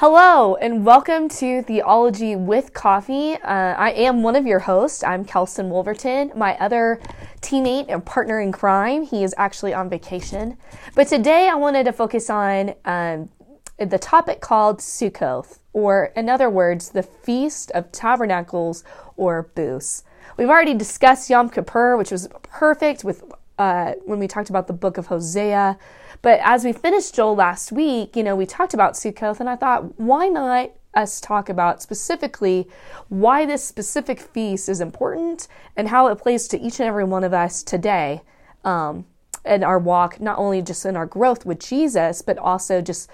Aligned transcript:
Hello, 0.00 0.54
and 0.54 0.86
welcome 0.86 1.28
to 1.28 1.60
Theology 1.60 2.34
with 2.34 2.72
Coffee. 2.72 3.34
Uh, 3.34 3.74
I 3.76 3.90
am 3.90 4.22
one 4.22 4.34
of 4.34 4.46
your 4.46 4.60
hosts. 4.60 5.04
I'm 5.04 5.26
Kelson 5.26 5.68
Wolverton. 5.68 6.32
My 6.34 6.56
other 6.56 7.02
teammate 7.42 7.84
and 7.90 8.02
partner 8.02 8.40
in 8.40 8.50
crime, 8.50 9.02
he 9.02 9.22
is 9.22 9.34
actually 9.36 9.74
on 9.74 9.90
vacation. 9.90 10.56
But 10.94 11.08
today 11.08 11.50
I 11.50 11.54
wanted 11.54 11.84
to 11.84 11.92
focus 11.92 12.30
on 12.30 12.72
um, 12.86 13.28
the 13.76 13.98
topic 13.98 14.40
called 14.40 14.78
Sukkoth, 14.78 15.58
or 15.74 16.12
in 16.16 16.30
other 16.30 16.48
words, 16.48 16.88
the 16.88 17.02
Feast 17.02 17.70
of 17.72 17.92
Tabernacles 17.92 18.84
or 19.18 19.50
Booths. 19.54 20.04
We've 20.38 20.48
already 20.48 20.72
discussed 20.72 21.28
Yom 21.28 21.50
Kippur, 21.50 21.98
which 21.98 22.10
was 22.10 22.26
perfect 22.42 23.04
with 23.04 23.22
uh, 23.60 23.92
when 24.06 24.18
we 24.18 24.26
talked 24.26 24.48
about 24.48 24.66
the 24.66 24.72
book 24.72 24.96
of 24.96 25.08
Hosea. 25.08 25.78
But 26.22 26.40
as 26.42 26.64
we 26.64 26.72
finished 26.72 27.14
Joel 27.14 27.36
last 27.36 27.70
week, 27.70 28.16
you 28.16 28.22
know, 28.22 28.34
we 28.34 28.46
talked 28.46 28.72
about 28.72 28.94
Sukkoth, 28.94 29.38
and 29.38 29.50
I 29.50 29.56
thought, 29.56 30.00
why 30.00 30.28
not 30.28 30.70
us 30.94 31.20
talk 31.20 31.50
about 31.50 31.82
specifically 31.82 32.66
why 33.10 33.44
this 33.44 33.62
specific 33.62 34.18
feast 34.18 34.68
is 34.68 34.80
important 34.80 35.46
and 35.76 35.88
how 35.88 36.08
it 36.08 36.16
plays 36.16 36.48
to 36.48 36.58
each 36.58 36.80
and 36.80 36.88
every 36.88 37.04
one 37.04 37.22
of 37.22 37.34
us 37.34 37.62
today 37.62 38.22
um, 38.64 39.04
in 39.44 39.62
our 39.62 39.78
walk, 39.78 40.20
not 40.20 40.38
only 40.38 40.62
just 40.62 40.86
in 40.86 40.96
our 40.96 41.06
growth 41.06 41.44
with 41.44 41.60
Jesus, 41.60 42.22
but 42.22 42.38
also 42.38 42.80
just 42.80 43.10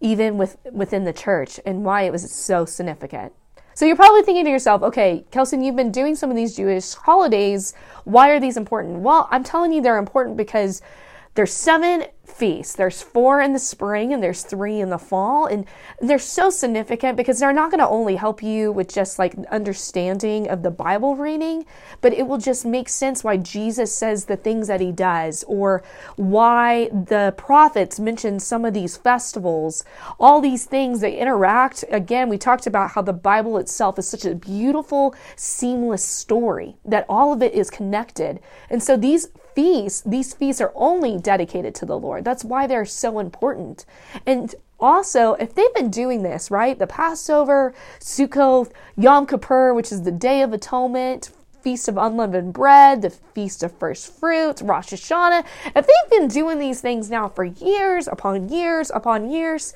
even 0.00 0.38
with 0.38 0.56
within 0.70 1.04
the 1.04 1.12
church 1.12 1.58
and 1.66 1.84
why 1.84 2.02
it 2.02 2.12
was 2.12 2.30
so 2.30 2.64
significant. 2.64 3.32
So 3.74 3.86
you're 3.86 3.96
probably 3.96 4.22
thinking 4.22 4.44
to 4.44 4.50
yourself, 4.50 4.82
okay, 4.82 5.24
Kelson, 5.30 5.62
you've 5.62 5.76
been 5.76 5.92
doing 5.92 6.14
some 6.14 6.30
of 6.30 6.36
these 6.36 6.54
Jewish 6.54 6.92
holidays. 6.92 7.74
Why 8.04 8.30
are 8.30 8.40
these 8.40 8.56
important? 8.56 8.98
Well, 8.98 9.28
I'm 9.30 9.44
telling 9.44 9.72
you 9.72 9.80
they're 9.80 9.98
important 9.98 10.36
because 10.36 10.82
there's 11.34 11.52
seven 11.52 12.04
feasts. 12.24 12.74
There's 12.74 13.02
four 13.02 13.40
in 13.40 13.52
the 13.52 13.58
spring 13.58 14.12
and 14.12 14.22
there's 14.22 14.42
three 14.42 14.80
in 14.80 14.90
the 14.90 14.98
fall. 14.98 15.46
And 15.46 15.66
they're 16.00 16.18
so 16.18 16.50
significant 16.50 17.16
because 17.16 17.38
they're 17.38 17.52
not 17.52 17.70
going 17.70 17.80
to 17.80 17.88
only 17.88 18.16
help 18.16 18.42
you 18.42 18.72
with 18.72 18.92
just 18.92 19.18
like 19.18 19.34
understanding 19.50 20.48
of 20.48 20.62
the 20.62 20.70
Bible 20.70 21.16
reading, 21.16 21.64
but 22.00 22.12
it 22.12 22.26
will 22.26 22.38
just 22.38 22.64
make 22.64 22.88
sense 22.88 23.24
why 23.24 23.36
Jesus 23.36 23.94
says 23.94 24.24
the 24.24 24.36
things 24.36 24.68
that 24.68 24.80
he 24.80 24.92
does 24.92 25.44
or 25.46 25.82
why 26.16 26.88
the 26.88 27.34
prophets 27.36 27.98
mention 27.98 28.38
some 28.38 28.64
of 28.64 28.74
these 28.74 28.96
festivals. 28.96 29.84
All 30.18 30.40
these 30.40 30.64
things, 30.64 31.00
they 31.00 31.18
interact. 31.18 31.84
Again, 31.90 32.28
we 32.28 32.38
talked 32.38 32.66
about 32.66 32.92
how 32.92 33.02
the 33.02 33.12
Bible 33.12 33.58
itself 33.58 33.98
is 33.98 34.08
such 34.08 34.24
a 34.24 34.34
beautiful, 34.34 35.14
seamless 35.36 36.04
story 36.04 36.76
that 36.84 37.06
all 37.08 37.32
of 37.32 37.42
it 37.42 37.52
is 37.52 37.70
connected. 37.70 38.40
And 38.70 38.82
so 38.82 38.96
these 38.96 39.28
feasts, 39.54 40.02
these 40.02 40.34
feasts 40.34 40.60
are 40.60 40.72
only 40.74 41.18
dedicated 41.18 41.74
to 41.76 41.86
the 41.86 41.98
Lord. 41.98 42.24
That's 42.24 42.44
why 42.44 42.66
they're 42.66 42.84
so 42.84 43.18
important. 43.18 43.84
And 44.26 44.54
also, 44.80 45.34
if 45.34 45.54
they've 45.54 45.74
been 45.74 45.90
doing 45.90 46.22
this, 46.22 46.50
right, 46.50 46.78
the 46.78 46.86
Passover, 46.86 47.72
Sukkot, 48.00 48.72
Yom 48.96 49.26
Kippur, 49.26 49.72
which 49.74 49.92
is 49.92 50.02
the 50.02 50.10
Day 50.10 50.42
of 50.42 50.52
Atonement, 50.52 51.30
Feast 51.62 51.86
of 51.86 51.96
Unleavened 51.96 52.52
Bread, 52.52 53.02
the 53.02 53.10
Feast 53.10 53.62
of 53.62 53.72
First 53.78 54.18
Fruits, 54.18 54.62
Rosh 54.62 54.92
Hashanah, 54.92 55.44
if 55.76 55.86
they've 55.86 56.10
been 56.18 56.26
doing 56.26 56.58
these 56.58 56.80
things 56.80 57.08
now 57.08 57.28
for 57.28 57.44
years 57.44 58.08
upon 58.08 58.48
years 58.48 58.90
upon 58.90 59.30
years, 59.30 59.74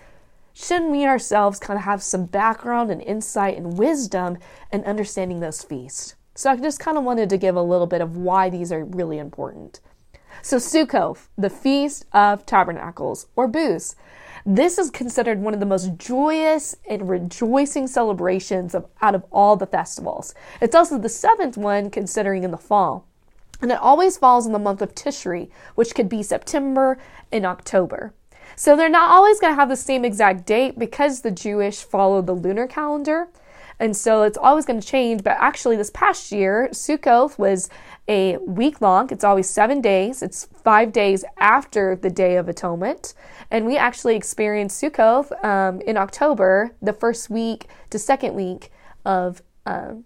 shouldn't 0.53 0.91
we 0.91 1.07
ourselves 1.07 1.61
kind 1.61 1.79
of 1.79 1.85
have 1.85 2.03
some 2.03 2.27
background 2.27 2.91
and 2.91 3.01
insight 3.03 3.57
and 3.57 3.79
wisdom 3.79 4.39
in 4.73 4.83
understanding 4.83 5.39
those 5.39 5.63
feasts? 5.63 6.17
So 6.37 6.51
I 6.51 6.57
just 6.57 6.81
kind 6.81 6.99
of 6.99 7.05
wanted 7.05 7.31
to 7.31 7.39
give 7.39 7.57
a 7.57 7.63
little 7.63 7.87
bit 7.87 8.03
of 8.03 8.19
why 8.19 8.51
these 8.51 8.71
are 8.71 8.85
really 8.85 9.19
important. 9.19 9.81
So 10.43 10.59
Sukkot, 10.59 11.19
the 11.39 11.49
Feast 11.49 12.05
of 12.13 12.45
Tabernacles, 12.45 13.27
or 13.37 13.49
Booths. 13.49 13.97
This 14.45 14.77
is 14.79 14.91
considered 14.91 15.41
one 15.41 15.55
of 15.55 15.61
the 15.61 15.67
most 15.67 15.97
joyous 15.97 16.77
and 16.89 17.09
rejoicing 17.09 17.87
celebrations 17.87 18.75
of, 18.75 18.87
out 19.01 19.15
of 19.15 19.25
all 19.33 19.57
the 19.57 19.67
festivals. 19.67 20.35
It's 20.61 20.77
also 20.77 20.99
the 20.99 21.09
seventh 21.09 21.57
one 21.57 21.91
considering 21.91 22.45
in 22.45 22.51
the 22.51 22.59
fall. 22.59 23.07
And 23.63 23.73
it 23.73 23.81
always 23.81 24.19
falls 24.19 24.45
in 24.45 24.53
the 24.53 24.59
month 24.59 24.83
of 24.83 24.95
Tishri, 24.95 25.49
which 25.75 25.95
could 25.95 26.09
be 26.09 26.23
September 26.23 26.99
and 27.33 27.47
October. 27.47 28.13
So 28.57 28.77
they're 28.77 28.91
not 28.91 29.11
always 29.11 29.41
going 29.41 29.53
to 29.53 29.59
have 29.59 29.71
the 29.71 29.77
same 29.77 30.05
exact 30.05 30.47
date 30.47 30.79
because 30.79 31.23
the 31.23 31.31
Jewish 31.31 31.83
follow 31.83 32.21
the 32.21 32.35
lunar 32.35 32.67
calendar. 32.67 33.29
And 33.79 33.97
so 33.97 34.23
it's 34.23 34.39
always 34.39 34.65
going 34.65 34.81
to 34.81 34.87
change. 34.87 35.23
But 35.23 35.37
actually, 35.39 35.77
this 35.77 35.91
past 35.91 36.33
year, 36.33 36.69
Sukkot 36.73 37.39
was 37.39 37.69
a 38.09 38.39
week 38.39 38.81
long. 38.81 39.11
It's 39.11 39.25
always 39.25 39.49
seven 39.51 39.81
days. 39.81 40.23
It's 40.23 40.49
five 40.65 40.93
days 40.93 41.25
after 41.39 41.97
the 41.97 42.11
Day 42.11 42.37
of 42.37 42.49
Atonement. 42.49 43.15
And 43.51 43.67
we 43.67 43.77
actually 43.77 44.17
experienced 44.17 44.83
Sukkot 44.83 45.45
um, 45.45 45.81
in 45.83 45.97
October, 45.97 46.75
the 46.81 46.93
first 46.93 47.29
week 47.31 47.67
to 47.91 47.99
second 47.99 48.35
week 48.35 48.71
of, 49.05 49.43
um, 49.67 50.05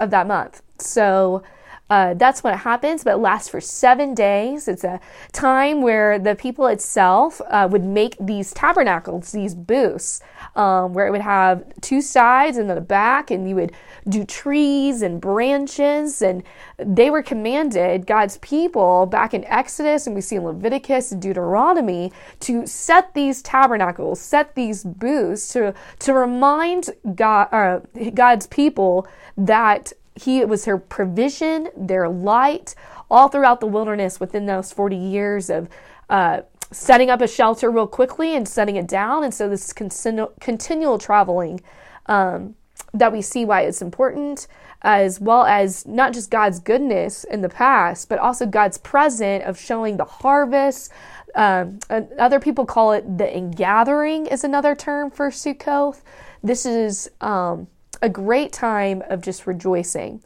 of 0.00 0.10
that 0.10 0.26
month. 0.26 0.62
So 0.78 1.42
uh, 1.90 2.14
that's 2.14 2.42
when 2.42 2.54
it 2.54 2.58
happens, 2.58 3.04
but 3.04 3.14
it 3.14 3.18
lasts 3.18 3.48
for 3.50 3.60
seven 3.60 4.14
days. 4.14 4.68
It's 4.68 4.84
a 4.84 5.00
time 5.32 5.82
where 5.82 6.18
the 6.18 6.34
people 6.34 6.66
itself 6.66 7.42
uh, 7.48 7.68
would 7.70 7.84
make 7.84 8.16
these 8.18 8.52
tabernacles, 8.54 9.32
these 9.32 9.54
booths, 9.54 10.22
um, 10.56 10.94
where 10.94 11.06
it 11.06 11.10
would 11.10 11.20
have 11.20 11.62
two 11.82 12.00
sides 12.00 12.56
and 12.56 12.70
then 12.70 12.78
a 12.78 12.80
back, 12.80 13.30
and 13.30 13.46
you 13.46 13.54
would 13.56 13.72
do 14.08 14.24
trees 14.24 15.02
and 15.02 15.20
branches. 15.20 16.22
And 16.22 16.42
they 16.78 17.10
were 17.10 17.22
commanded, 17.22 18.06
God's 18.06 18.38
people, 18.38 19.04
back 19.04 19.34
in 19.34 19.44
Exodus, 19.44 20.06
and 20.06 20.14
we 20.14 20.22
see 20.22 20.36
in 20.36 20.44
Leviticus 20.44 21.12
and 21.12 21.20
Deuteronomy, 21.20 22.12
to 22.40 22.66
set 22.66 23.12
these 23.12 23.42
tabernacles, 23.42 24.20
set 24.20 24.54
these 24.54 24.84
booths 24.84 25.52
to, 25.52 25.74
to 25.98 26.14
remind 26.14 26.90
God, 27.14 27.48
uh, 27.52 27.80
God's 28.14 28.46
people 28.46 29.06
that 29.36 29.92
he 30.14 30.44
was 30.44 30.64
her 30.64 30.78
provision, 30.78 31.68
their 31.76 32.08
light, 32.08 32.74
all 33.10 33.28
throughout 33.28 33.60
the 33.60 33.66
wilderness 33.66 34.20
within 34.20 34.46
those 34.46 34.72
40 34.72 34.96
years 34.96 35.50
of 35.50 35.68
uh, 36.08 36.42
setting 36.70 37.10
up 37.10 37.20
a 37.20 37.28
shelter 37.28 37.70
real 37.70 37.86
quickly 37.86 38.36
and 38.36 38.48
setting 38.48 38.76
it 38.76 38.86
down. 38.86 39.24
And 39.24 39.32
so 39.32 39.48
this 39.48 39.72
continu- 39.72 40.32
continual 40.40 40.98
traveling 40.98 41.60
um, 42.06 42.54
that 42.92 43.12
we 43.12 43.22
see 43.22 43.44
why 43.44 43.62
it's 43.62 43.82
important, 43.82 44.46
as 44.82 45.20
well 45.20 45.44
as 45.44 45.86
not 45.86 46.12
just 46.12 46.30
God's 46.30 46.60
goodness 46.60 47.24
in 47.24 47.40
the 47.40 47.48
past, 47.48 48.08
but 48.08 48.18
also 48.18 48.46
God's 48.46 48.78
present 48.78 49.44
of 49.44 49.58
showing 49.58 49.96
the 49.96 50.04
harvest. 50.04 50.92
Um, 51.34 51.80
other 51.90 52.38
people 52.38 52.64
call 52.64 52.92
it 52.92 53.18
the 53.18 53.36
ingathering 53.36 54.26
is 54.26 54.44
another 54.44 54.76
term 54.76 55.10
for 55.10 55.30
Sukkoth. 55.30 56.02
This 56.42 56.64
is 56.66 57.10
um, 57.20 57.66
a 58.04 58.08
great 58.10 58.52
time 58.52 59.02
of 59.08 59.22
just 59.22 59.46
rejoicing. 59.46 60.22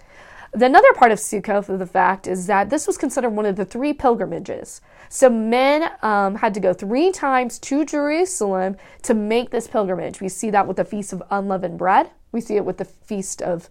The 0.53 0.67
another 0.67 0.93
part 0.95 1.13
of 1.13 1.21
Sukkot, 1.21 1.69
of 1.69 1.79
the 1.79 1.87
fact, 1.87 2.27
is 2.27 2.49
that 2.49 2.71
this 2.71 2.89
was 2.89 2.99
considered 2.99 3.31
one 3.31 3.47
of 3.47 3.55
the 3.55 3.65
three 3.65 3.93
pilgrimages. 3.93 4.81
So 5.09 5.31
men 5.31 5.91
um, 6.03 6.35
had 6.35 6.55
to 6.55 6.61
go 6.61 6.73
three 6.73 7.13
times 7.13 7.59
to 7.61 7.85
Jerusalem 7.85 8.77
to 9.03 9.15
make 9.15 9.51
this 9.51 9.69
pilgrimage. 9.69 10.21
We 10.21 10.29
see 10.29 10.51
that 10.51 10.67
with 10.67 10.77
the 10.77 10.85
Feast 10.85 11.13
of 11.13 11.23
Unleavened 11.31 11.79
Bread. 11.79 12.11
We 12.33 12.41
see 12.41 12.57
it 12.57 12.65
with 12.65 12.79
the 12.79 12.85
Feast 12.85 13.43
of 13.43 13.71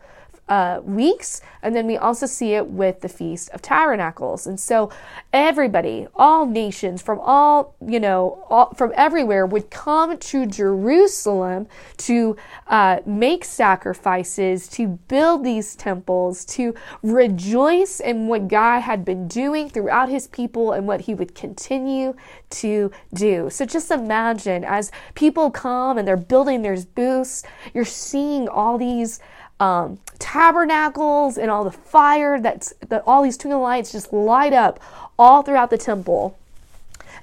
uh, 0.49 0.79
weeks. 0.83 1.41
And 1.61 1.75
then 1.75 1.87
we 1.87 1.97
also 1.97 2.25
see 2.25 2.53
it 2.53 2.67
with 2.67 3.01
the 3.01 3.09
Feast 3.09 3.49
of 3.49 3.61
Tabernacles. 3.61 4.47
And 4.47 4.59
so 4.59 4.89
everybody, 5.33 6.07
all 6.15 6.45
nations 6.45 7.01
from 7.01 7.19
all, 7.19 7.75
you 7.85 7.99
know, 7.99 8.45
all, 8.49 8.73
from 8.73 8.93
everywhere 8.95 9.45
would 9.45 9.69
come 9.69 10.17
to 10.17 10.45
Jerusalem 10.45 11.67
to 11.97 12.37
uh, 12.67 12.99
make 13.05 13.43
sacrifices, 13.43 14.67
to 14.69 14.87
build 14.87 15.43
these 15.43 15.75
temples, 15.75 16.45
to 16.45 16.73
rejoice 17.03 17.99
in 17.99 18.27
what 18.27 18.47
God 18.47 18.81
had 18.81 19.03
been 19.03 19.27
doing 19.27 19.69
throughout 19.69 20.09
his 20.09 20.27
people 20.27 20.71
and 20.71 20.87
what 20.87 21.01
he 21.01 21.13
would 21.13 21.35
continue 21.35 22.15
to 22.49 22.91
do. 23.13 23.49
So 23.49 23.65
just 23.65 23.91
imagine 23.91 24.63
as 24.63 24.91
people 25.15 25.51
come 25.51 25.97
and 25.97 26.07
they're 26.07 26.15
building 26.15 26.61
their 26.61 26.77
booths, 26.77 27.43
you're 27.73 27.85
seeing 27.85 28.47
all 28.47 28.77
these 28.77 29.19
um, 29.59 29.99
tabernacles 30.19 31.37
and 31.37 31.49
all 31.49 31.63
the 31.63 31.71
fire 31.71 32.39
that's 32.39 32.73
that 32.87 33.03
all 33.05 33.23
these 33.23 33.37
twinkling 33.37 33.61
lights 33.61 33.91
just 33.91 34.13
light 34.13 34.53
up 34.53 34.79
all 35.17 35.41
throughout 35.41 35.69
the 35.69 35.77
temple. 35.77 36.37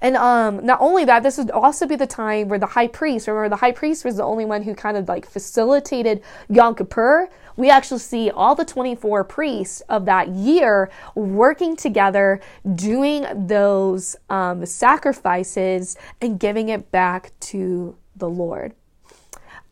And 0.00 0.16
um, 0.16 0.66
not 0.66 0.81
only 0.82 1.04
that, 1.06 1.22
this 1.22 1.38
would 1.38 1.50
also 1.50 1.86
be 1.86 1.96
the 1.96 2.06
time 2.06 2.48
where 2.48 2.58
the 2.58 2.66
high 2.66 2.88
priest, 2.88 3.26
remember, 3.26 3.48
the 3.48 3.56
high 3.56 3.72
priest 3.72 4.04
was 4.04 4.16
the 4.16 4.22
only 4.22 4.44
one 4.44 4.62
who 4.62 4.75
kind 4.75 4.96
of 4.96 5.08
like 5.08 5.25
facilitated 5.25 6.22
Yom 6.50 6.75
Kippur. 6.75 7.31
We 7.56 7.70
actually 7.70 8.00
see 8.00 8.31
all 8.31 8.54
the 8.54 8.64
24 8.64 9.25
priests 9.25 9.81
of 9.82 10.04
that 10.04 10.28
year 10.28 10.90
working 11.14 11.76
together, 11.76 12.40
doing 12.75 13.26
those 13.46 14.16
um, 14.28 14.66
sacrifices 14.66 15.96
and 16.20 16.38
giving 16.38 16.69
it 16.69 16.90
back 16.90 17.32
to 17.40 17.96
the 18.16 18.28
Lord. 18.28 18.75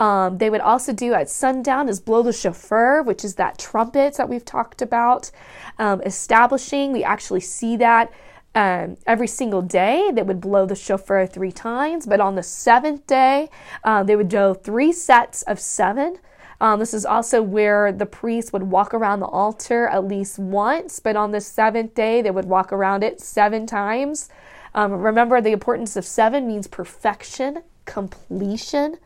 Um, 0.02 0.38
they 0.38 0.50
would 0.50 0.60
also 0.60 0.93
do 0.93 1.14
at 1.14 1.31
sundown 1.31 1.88
is 1.88 2.00
blow 2.00 2.25
the 2.25 2.32
shofar, 2.32 3.04
which 3.04 3.25
is 3.25 3.37
that 3.37 3.56
trumpet 3.56 4.16
that 4.16 4.28
we've 4.28 4.44
talked 4.44 4.82
about. 4.82 5.31
Um, 5.78 6.02
establishing, 6.02 6.90
we 6.93 7.04
actually 7.04 7.38
see 7.38 7.76
that 7.76 8.12
um, 8.52 8.96
every 9.06 9.28
single 9.28 9.62
day 9.62 10.10
they 10.12 10.25
would 10.25 10.40
blow 10.40 10.66
the 10.66 10.75
shofar 10.75 11.28
three 11.28 11.52
times, 11.52 12.04
but 12.04 12.19
on 12.19 12.34
the 12.34 12.43
seventh 12.43 13.06
day 13.06 13.49
uh, 13.84 14.02
they 14.02 14.16
would 14.16 14.28
do 14.28 14.56
three 14.60 14.93
sets 14.93 15.43
of 15.43 15.60
seven. 15.60 16.19
Um, 16.60 16.81
this 16.81 16.94
is 16.94 17.06
also 17.06 17.40
where 17.40 17.93
the 17.93 18.05
priest 18.05 18.52
would 18.52 18.64
walk 18.64 18.93
around 18.94 19.20
the 19.20 19.26
altar 19.26 19.87
at 19.87 20.05
least 20.05 20.37
once, 20.37 20.98
but 20.98 21.14
on 21.14 21.31
the 21.31 21.40
seventh 21.40 21.94
day 21.94 22.22
they 22.22 22.32
would 22.32 22.46
walk 22.46 22.72
around 22.72 23.05
it 23.05 23.20
seven 23.20 23.66
times. 23.66 24.28
Um, 24.75 24.94
remember, 24.94 25.40
the 25.40 25.52
importance 25.52 25.94
of 25.94 26.05
seven 26.05 26.48
means 26.48 26.66
perfection, 26.66 27.62
completion. 27.84 28.98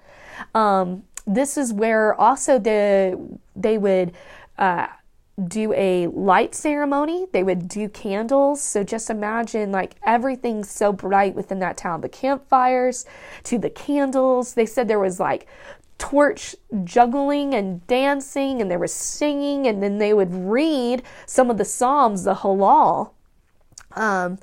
Um, 0.55 1.05
this 1.27 1.57
is 1.57 1.73
where 1.73 2.15
also 2.15 2.59
the 2.59 3.19
they 3.55 3.79
would 3.79 4.13
uh, 4.59 4.87
do 5.49 5.73
a 5.75 6.07
light 6.09 6.55
ceremony. 6.55 7.27
They 7.33 7.43
would 7.43 7.69
do 7.69 7.89
candles. 7.89 8.63
So 8.63 8.83
just 8.83 9.11
imagine 9.11 9.73
like 9.73 9.97
everything's 10.05 10.71
so 10.71 10.93
bright 10.93 11.35
within 11.35 11.59
that 11.61 11.77
town. 11.77 12.01
The 12.01 12.09
campfires 12.09 13.05
to 13.45 13.59
the 13.59 13.71
candles. 13.71 14.55
They 14.55 14.67
said 14.67 14.89
there 14.89 15.01
was 15.01 15.21
like 15.21 15.47
torch 15.99 16.55
juggling 16.85 17.55
and 17.55 17.87
dancing 17.87 18.61
and 18.61 18.71
there 18.71 18.79
was 18.79 18.93
singing 18.93 19.67
and 19.67 19.83
then 19.83 19.99
they 19.99 20.13
would 20.13 20.33
read 20.33 21.03
some 21.25 21.51
of 21.51 21.57
the 21.57 21.65
psalms 21.65 22.25
the 22.25 22.35
Hallel 22.35 23.13
um, 23.93 24.39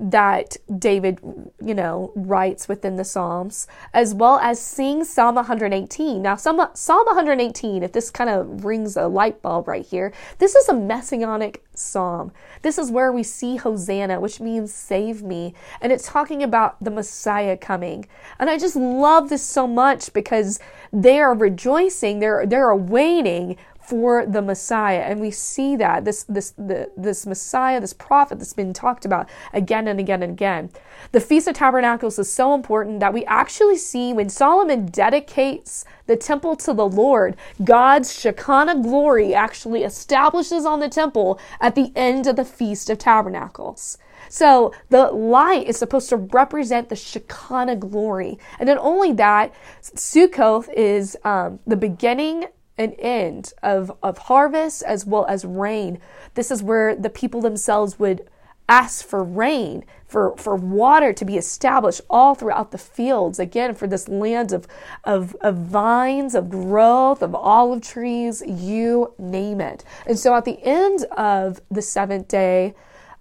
that 0.00 0.56
David, 0.78 1.20
you 1.64 1.74
know, 1.74 2.12
writes 2.16 2.68
within 2.68 2.96
the 2.96 3.04
Psalms, 3.04 3.66
as 3.92 4.12
well 4.12 4.38
as 4.38 4.60
sing 4.60 5.04
Psalm 5.04 5.36
118. 5.36 6.20
Now, 6.20 6.36
Psalm, 6.36 6.60
Psalm 6.74 7.06
118, 7.06 7.82
if 7.82 7.92
this 7.92 8.10
kind 8.10 8.28
of 8.28 8.64
rings 8.64 8.96
a 8.96 9.06
light 9.06 9.40
bulb 9.40 9.68
right 9.68 9.84
here, 9.84 10.12
this 10.38 10.54
is 10.54 10.68
a 10.68 10.74
messianic 10.74 11.64
psalm. 11.74 12.32
This 12.62 12.76
is 12.76 12.90
where 12.90 13.12
we 13.12 13.22
see 13.22 13.56
Hosanna, 13.56 14.20
which 14.20 14.40
means 14.40 14.74
save 14.74 15.22
me. 15.22 15.54
And 15.80 15.92
it's 15.92 16.08
talking 16.08 16.42
about 16.42 16.82
the 16.82 16.90
Messiah 16.90 17.56
coming. 17.56 18.06
And 18.38 18.50
I 18.50 18.58
just 18.58 18.76
love 18.76 19.28
this 19.28 19.42
so 19.42 19.66
much 19.66 20.12
because 20.12 20.58
they 20.92 21.20
are 21.20 21.34
rejoicing, 21.34 22.18
they're, 22.18 22.46
they're 22.46 22.70
awaiting 22.70 23.56
for 23.84 24.24
the 24.26 24.42
Messiah. 24.42 25.00
And 25.00 25.20
we 25.20 25.30
see 25.30 25.76
that 25.76 26.04
this 26.04 26.24
this 26.24 26.50
the, 26.52 26.90
this 26.96 27.26
Messiah, 27.26 27.80
this 27.80 27.92
prophet 27.92 28.38
that's 28.38 28.52
been 28.52 28.72
talked 28.72 29.04
about 29.04 29.28
again 29.52 29.88
and 29.88 30.00
again 30.00 30.22
and 30.22 30.32
again. 30.32 30.70
The 31.12 31.20
Feast 31.20 31.48
of 31.48 31.54
Tabernacles 31.54 32.18
is 32.18 32.32
so 32.32 32.54
important 32.54 33.00
that 33.00 33.12
we 33.12 33.24
actually 33.26 33.76
see 33.76 34.12
when 34.12 34.28
Solomon 34.28 34.86
dedicates 34.86 35.84
the 36.06 36.16
temple 36.16 36.56
to 36.56 36.72
the 36.72 36.86
Lord, 36.86 37.36
God's 37.62 38.18
Shekinah 38.18 38.82
glory 38.82 39.34
actually 39.34 39.84
establishes 39.84 40.64
on 40.64 40.80
the 40.80 40.88
temple 40.88 41.38
at 41.60 41.74
the 41.74 41.92
end 41.94 42.26
of 42.26 42.36
the 42.36 42.44
Feast 42.44 42.90
of 42.90 42.98
Tabernacles. 42.98 43.98
So 44.28 44.72
the 44.88 45.06
light 45.12 45.66
is 45.66 45.78
supposed 45.78 46.08
to 46.08 46.16
represent 46.16 46.88
the 46.88 46.96
Shekinah 46.96 47.76
glory. 47.76 48.38
And 48.58 48.68
not 48.68 48.78
only 48.78 49.12
that, 49.12 49.54
Sukkoth 49.82 50.72
is 50.72 51.16
um, 51.24 51.60
the 51.66 51.76
beginning 51.76 52.46
an 52.76 52.92
end 52.94 53.52
of, 53.62 53.96
of 54.02 54.18
harvest 54.18 54.82
as 54.82 55.06
well 55.06 55.24
as 55.26 55.44
rain. 55.44 55.98
This 56.34 56.50
is 56.50 56.62
where 56.62 56.94
the 56.94 57.10
people 57.10 57.40
themselves 57.40 57.98
would 57.98 58.28
ask 58.68 59.06
for 59.06 59.22
rain, 59.22 59.84
for, 60.06 60.34
for 60.36 60.56
water 60.56 61.12
to 61.12 61.24
be 61.24 61.36
established 61.36 62.00
all 62.08 62.34
throughout 62.34 62.70
the 62.70 62.78
fields. 62.78 63.38
Again, 63.38 63.74
for 63.74 63.86
this 63.86 64.08
land 64.08 64.52
of, 64.52 64.66
of, 65.04 65.36
of 65.42 65.56
vines, 65.56 66.34
of 66.34 66.48
growth, 66.48 67.22
of 67.22 67.34
olive 67.34 67.82
trees, 67.82 68.42
you 68.46 69.12
name 69.18 69.60
it. 69.60 69.84
And 70.06 70.18
so 70.18 70.34
at 70.34 70.44
the 70.44 70.58
end 70.62 71.04
of 71.16 71.60
the 71.70 71.82
seventh 71.82 72.28
day 72.28 72.74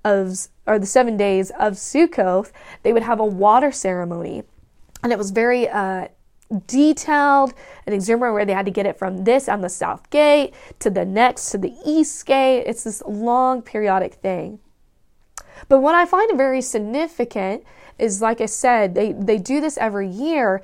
of, 0.06 0.48
or 0.66 0.80
the 0.80 0.86
seven 0.86 1.18
days 1.18 1.52
of 1.60 1.74
Sukkoth, 1.74 2.52
they 2.84 2.94
would 2.94 3.04
have 3.04 3.20
a 3.20 3.26
water 3.26 3.72
ceremony. 3.72 4.44
And 5.04 5.12
it 5.12 5.18
was 5.18 5.32
very 5.32 5.68
uh, 5.68 6.08
detailed 6.68 7.54
and 7.86 7.94
exuberant 7.94 8.34
where 8.34 8.46
they 8.46 8.54
had 8.54 8.66
to 8.66 8.72
get 8.72 8.86
it 8.86 8.98
from 8.98 9.24
this 9.24 9.50
on 9.50 9.62
the 9.62 9.70
south 9.70 10.10
gate 10.10 10.54
to 10.80 10.90
the 10.90 11.06
next 11.06 11.50
to 11.52 11.58
the 11.58 11.74
east 11.86 12.26
gate. 12.26 12.64
It's 12.66 12.84
this 12.84 13.02
long 13.08 13.62
periodic 13.62 14.16
thing. 14.16 14.60
But 15.70 15.80
what 15.80 15.96
I 15.96 16.06
find 16.06 16.36
very 16.38 16.62
significant 16.62 17.64
is, 18.00 18.22
like 18.22 18.42
I 18.42 18.48
said, 18.48 18.96
they, 18.96 19.14
they 19.14 19.38
do 19.38 19.62
this 19.62 19.78
every 19.78 20.08
year, 20.08 20.62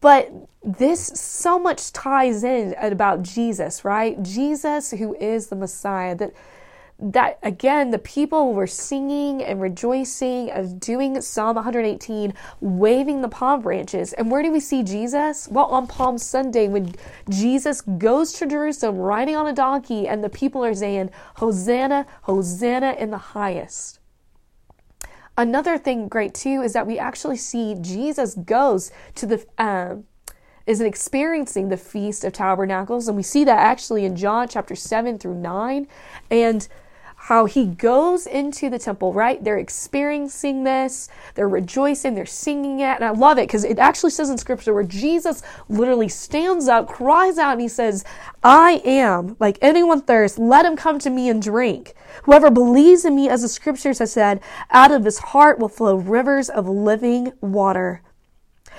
but 0.00 0.30
this 0.62 1.06
so 1.06 1.58
much 1.58 1.92
ties 1.92 2.42
in 2.44 2.74
about 2.80 3.22
Jesus, 3.22 3.84
right? 3.84 4.20
Jesus, 4.22 4.90
who 4.90 5.14
is 5.16 5.48
the 5.48 5.56
Messiah, 5.56 6.14
that 6.16 6.32
that 7.00 7.38
again 7.44 7.90
the 7.90 7.98
people 7.98 8.52
were 8.52 8.66
singing 8.66 9.42
and 9.44 9.60
rejoicing 9.60 10.50
of 10.50 10.80
doing 10.80 11.20
psalm 11.20 11.54
118 11.54 12.34
waving 12.60 13.22
the 13.22 13.28
palm 13.28 13.62
branches. 13.62 14.12
And 14.14 14.30
where 14.30 14.42
do 14.42 14.50
we 14.50 14.58
see 14.58 14.82
jesus? 14.82 15.46
Well 15.48 15.66
on 15.66 15.86
palm 15.86 16.18
sunday 16.18 16.66
when 16.66 16.94
jesus 17.30 17.82
goes 17.82 18.32
to 18.34 18.46
jerusalem 18.46 18.96
riding 18.96 19.36
on 19.36 19.46
a 19.46 19.52
donkey 19.52 20.08
and 20.08 20.24
the 20.24 20.28
people 20.28 20.64
are 20.64 20.74
saying 20.74 21.10
hosanna 21.36 22.04
hosanna 22.22 22.96
in 22.98 23.12
the 23.12 23.18
highest. 23.18 24.00
Another 25.36 25.78
thing 25.78 26.08
great 26.08 26.34
too 26.34 26.62
is 26.62 26.72
that 26.72 26.86
we 26.86 26.98
actually 26.98 27.36
see 27.36 27.76
jesus 27.80 28.34
goes 28.34 28.90
to 29.14 29.24
the 29.24 29.46
um, 29.58 30.04
is 30.66 30.80
experiencing 30.80 31.68
the 31.68 31.76
feast 31.76 32.24
of 32.24 32.32
tabernacles. 32.32 33.06
And 33.06 33.16
we 33.16 33.22
see 33.22 33.44
that 33.44 33.58
actually 33.60 34.04
in 34.04 34.16
john 34.16 34.48
chapter 34.48 34.74
7 34.74 35.16
through 35.16 35.36
9 35.36 35.86
and 36.28 36.66
how 37.28 37.44
he 37.44 37.66
goes 37.66 38.26
into 38.26 38.70
the 38.70 38.78
temple, 38.78 39.12
right? 39.12 39.44
They're 39.44 39.58
experiencing 39.58 40.64
this, 40.64 41.10
they're 41.34 41.46
rejoicing, 41.46 42.14
they're 42.14 42.24
singing 42.24 42.80
it. 42.80 42.94
And 42.94 43.04
I 43.04 43.10
love 43.10 43.36
it 43.36 43.48
because 43.48 43.64
it 43.64 43.78
actually 43.78 44.12
says 44.12 44.30
in 44.30 44.38
scripture 44.38 44.72
where 44.72 44.82
Jesus 44.82 45.42
literally 45.68 46.08
stands 46.08 46.68
up, 46.68 46.88
cries 46.88 47.36
out, 47.36 47.52
and 47.52 47.60
he 47.60 47.68
says, 47.68 48.02
I 48.42 48.80
am, 48.82 49.36
like 49.38 49.58
anyone 49.60 50.00
thirst, 50.00 50.38
let 50.38 50.64
him 50.64 50.74
come 50.74 50.98
to 51.00 51.10
me 51.10 51.28
and 51.28 51.42
drink. 51.42 51.92
Whoever 52.22 52.50
believes 52.50 53.04
in 53.04 53.14
me, 53.14 53.28
as 53.28 53.42
the 53.42 53.48
scriptures 53.48 53.98
have 53.98 54.08
said, 54.08 54.40
out 54.70 54.90
of 54.90 55.04
his 55.04 55.18
heart 55.18 55.58
will 55.58 55.68
flow 55.68 55.96
rivers 55.96 56.48
of 56.48 56.66
living 56.66 57.34
water. 57.42 58.00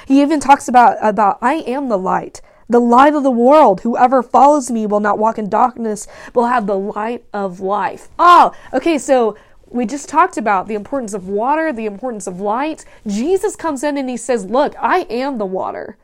He 0.07 0.23
even 0.23 0.39
talks 0.39 0.67
about, 0.67 0.97
about 1.03 1.37
I 1.39 1.57
am 1.67 1.87
the 1.87 1.99
light 1.99 2.41
the 2.69 2.79
light 2.79 3.15
of 3.15 3.23
the 3.23 3.31
world. 3.31 3.81
Whoever 3.81 4.21
follows 4.21 4.69
me 4.69 4.85
will 4.85 4.99
not 4.99 5.17
walk 5.17 5.37
in 5.37 5.49
darkness, 5.49 6.07
will 6.33 6.45
have 6.45 6.67
the 6.67 6.77
light 6.77 7.25
of 7.33 7.59
life. 7.59 8.09
Oh, 8.19 8.53
okay, 8.71 8.97
so 8.97 9.35
we 9.69 9.85
just 9.85 10.07
talked 10.07 10.37
about 10.37 10.67
the 10.67 10.75
importance 10.75 11.13
of 11.13 11.27
water, 11.27 11.73
the 11.73 11.85
importance 11.85 12.27
of 12.27 12.39
light. 12.39 12.85
Jesus 13.05 13.55
comes 13.55 13.83
in 13.83 13.97
and 13.97 14.09
he 14.09 14.17
says, 14.17 14.45
Look, 14.45 14.75
I 14.79 15.01
am 15.09 15.37
the 15.37 15.45
water. 15.45 15.97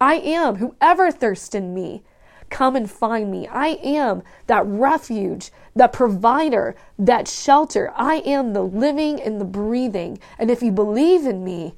I 0.00 0.14
am. 0.16 0.56
Whoever 0.56 1.10
thirsts 1.10 1.54
in 1.54 1.74
me, 1.74 2.02
come 2.50 2.76
and 2.76 2.90
find 2.90 3.30
me. 3.30 3.48
I 3.48 3.78
am 3.82 4.22
that 4.46 4.64
refuge, 4.66 5.50
that 5.74 5.92
provider, 5.92 6.76
that 6.98 7.26
shelter. 7.28 7.92
I 7.96 8.16
am 8.18 8.52
the 8.52 8.62
living 8.62 9.20
and 9.20 9.40
the 9.40 9.44
breathing. 9.44 10.18
And 10.38 10.50
if 10.50 10.62
you 10.62 10.70
believe 10.70 11.26
in 11.26 11.44
me, 11.44 11.74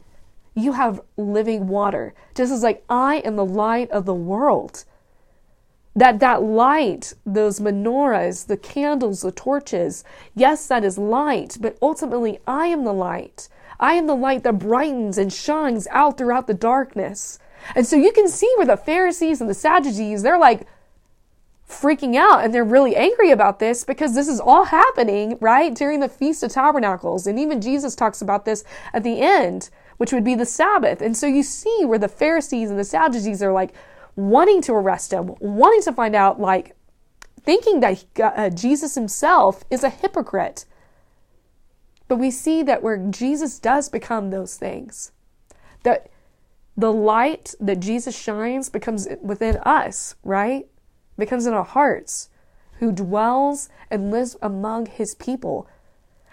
you 0.55 0.73
have 0.73 1.01
living 1.17 1.69
water. 1.69 2.15
Just 2.35 2.53
as 2.53 2.63
like 2.63 2.85
I 2.89 3.17
am 3.17 3.37
the 3.37 3.45
light 3.45 3.91
of 3.91 4.05
the 4.05 4.15
world. 4.15 4.85
That 5.95 6.21
that 6.21 6.43
light, 6.43 7.15
those 7.27 7.61
menorahs, 7.61 8.47
the 8.47 8.57
candles, 8.57 9.23
the 9.23 9.33
torches, 9.33 10.05
yes, 10.35 10.67
that 10.69 10.85
is 10.85 10.97
light, 10.97 11.59
but 11.61 11.77
ultimately 11.83 12.39
I 12.47 12.67
am 12.67 12.85
the 12.85 12.93
light. 12.93 13.49
I 13.81 13.95
am 13.95 14.07
the 14.07 14.15
light 14.15 14.45
that 14.45 14.59
brightens 14.59 15.19
and 15.19 15.33
shines 15.33 15.89
out 15.91 16.17
throughout 16.17 16.47
the 16.47 16.55
darkness. 16.55 17.39
And 17.75 17.87
so 17.87 17.97
you 17.97 18.13
can 18.13 18.29
see 18.29 18.53
where 18.57 18.67
the 18.67 18.77
Pharisees 18.77 19.41
and 19.41 19.51
the 19.51 19.55
Sadducees, 19.55 20.23
they're 20.23 20.39
like 20.39 20.67
freaking 21.69 22.17
out 22.17 22.45
and 22.45 22.53
they're 22.53 22.65
really 22.65 22.97
angry 22.97 23.31
about 23.31 23.59
this 23.59 23.85
because 23.85 24.15
this 24.15 24.29
is 24.29 24.41
all 24.41 24.65
happening, 24.65 25.39
right, 25.41 25.75
during 25.75 26.01
the 26.01 26.09
Feast 26.09 26.43
of 26.43 26.53
Tabernacles. 26.53 27.27
And 27.27 27.39
even 27.39 27.61
Jesus 27.61 27.95
talks 27.95 28.21
about 28.21 28.45
this 28.45 28.65
at 28.93 29.03
the 29.03 29.21
end 29.21 29.71
which 30.01 30.15
would 30.15 30.25
be 30.25 30.35
the 30.35 30.47
Sabbath. 30.47 31.03
And 31.03 31.15
so 31.15 31.27
you 31.27 31.43
see 31.43 31.83
where 31.85 31.99
the 31.99 32.09
Pharisees 32.09 32.71
and 32.71 32.79
the 32.79 32.85
Sadducees 32.85 33.43
are 33.43 33.53
like 33.53 33.75
wanting 34.17 34.63
to 34.63 34.73
arrest 34.73 35.13
him, 35.13 35.35
wanting 35.41 35.83
to 35.83 35.93
find 35.93 36.17
out, 36.17 36.41
like 36.41 36.75
thinking 37.43 37.81
that 37.81 38.07
uh, 38.19 38.49
Jesus 38.49 38.95
himself 38.95 39.63
is 39.69 39.85
a 39.85 39.91
hypocrite. 39.91 40.65
But 42.09 42.17
we 42.17 42.31
see 42.31 42.63
that 42.63 42.83
where 42.83 42.97
Jesus 42.97 43.59
does 43.59 43.91
become 43.91 44.31
those 44.31 44.57
things, 44.57 45.13
that 45.83 46.09
the 46.79 46.95
light 46.95 47.55
that 47.61 47.81
Jesus 47.81 48.19
shines 48.19 48.71
becomes 48.71 49.07
within 49.21 49.59
us, 49.67 50.15
right? 50.25 50.67
Becomes 51.19 51.45
in 51.45 51.53
our 51.53 51.63
hearts, 51.63 52.31
who 52.79 52.91
dwells 52.91 53.69
and 53.91 54.11
lives 54.11 54.35
among 54.41 54.87
his 54.87 55.15
people. 55.15 55.69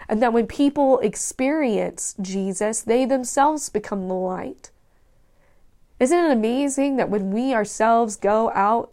And 0.08 0.22
that 0.22 0.32
when 0.32 0.46
people 0.46 0.98
experience 1.00 2.14
Jesus, 2.20 2.80
they 2.80 3.04
themselves 3.04 3.68
become 3.68 4.08
the 4.08 4.14
light. 4.14 4.70
Isn't 6.00 6.24
it 6.24 6.30
amazing 6.30 6.96
that 6.96 7.10
when 7.10 7.30
we 7.32 7.52
ourselves 7.52 8.16
go 8.16 8.50
out 8.54 8.92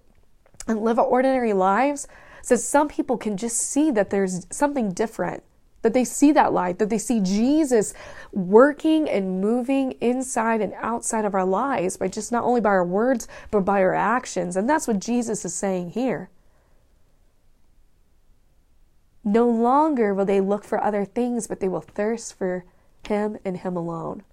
and 0.67 0.81
live 0.81 0.99
ordinary 0.99 1.53
lives, 1.53 2.07
that 2.49 2.57
some 2.57 2.87
people 2.87 3.17
can 3.17 3.37
just 3.37 3.57
see 3.57 3.91
that 3.91 4.09
there's 4.09 4.45
something 4.49 4.91
different, 4.91 5.43
that 5.83 5.93
they 5.93 6.03
see 6.03 6.31
that 6.31 6.51
light, 6.51 6.79
that 6.79 6.89
they 6.89 6.97
see 6.97 7.19
Jesus 7.19 7.93
working 8.31 9.09
and 9.09 9.39
moving 9.39 9.93
inside 9.93 10.61
and 10.61 10.73
outside 10.79 11.25
of 11.25 11.35
our 11.35 11.45
lives 11.45 11.97
by 11.97 12.07
just 12.07 12.31
not 12.31 12.43
only 12.43 12.61
by 12.61 12.69
our 12.69 12.85
words, 12.85 13.27
but 13.51 13.61
by 13.61 13.81
our 13.81 13.93
actions. 13.93 14.57
And 14.57 14.69
that's 14.69 14.87
what 14.87 14.99
Jesus 14.99 15.45
is 15.45 15.53
saying 15.53 15.91
here. 15.91 16.29
No 19.25 19.49
longer 19.49 20.13
will 20.13 20.25
they 20.25 20.39
look 20.39 20.63
for 20.63 20.81
other 20.81 21.03
things, 21.03 21.47
but 21.47 21.59
they 21.59 21.67
will 21.67 21.81
thirst 21.81 22.37
for 22.37 22.63
Him 23.07 23.37
and 23.43 23.57
Him 23.57 23.75
alone. 23.75 24.23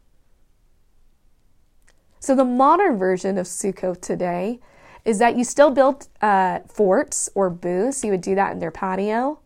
So, 2.20 2.36
the 2.36 2.44
modern 2.44 2.98
version 2.98 3.38
of 3.38 3.46
Sukkot 3.46 4.02
today 4.02 4.60
is 5.04 5.18
that 5.18 5.36
you 5.36 5.42
still 5.42 5.70
build 5.70 6.06
uh, 6.20 6.60
forts 6.68 7.28
or 7.34 7.50
booths. 7.50 8.04
You 8.04 8.12
would 8.12 8.20
do 8.20 8.36
that 8.36 8.52
in 8.52 8.60
their 8.60 8.70
patio 8.70 9.40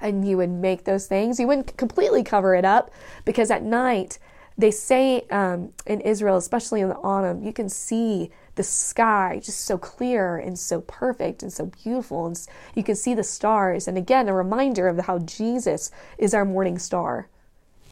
and 0.00 0.26
you 0.26 0.36
would 0.36 0.50
make 0.50 0.84
those 0.84 1.06
things. 1.06 1.38
You 1.38 1.46
wouldn't 1.46 1.76
completely 1.76 2.22
cover 2.22 2.54
it 2.54 2.64
up 2.64 2.90
because 3.24 3.50
at 3.50 3.62
night, 3.62 4.18
they 4.56 4.70
say 4.72 5.22
um, 5.30 5.72
in 5.86 6.00
Israel, 6.00 6.36
especially 6.36 6.80
in 6.80 6.88
the 6.88 6.96
autumn, 6.96 7.42
you 7.42 7.52
can 7.52 7.68
see 7.68 8.30
the 8.58 8.64
sky 8.64 9.40
just 9.42 9.60
so 9.60 9.78
clear 9.78 10.36
and 10.36 10.58
so 10.58 10.80
perfect 10.82 11.42
and 11.42 11.52
so 11.52 11.66
beautiful. 11.66 12.26
And 12.26 12.46
you 12.74 12.82
can 12.82 12.96
see 12.96 13.14
the 13.14 13.22
stars. 13.22 13.88
And 13.88 13.96
again, 13.96 14.28
a 14.28 14.34
reminder 14.34 14.88
of 14.88 14.98
how 14.98 15.20
Jesus 15.20 15.90
is 16.18 16.34
our 16.34 16.44
morning 16.44 16.78
star, 16.78 17.28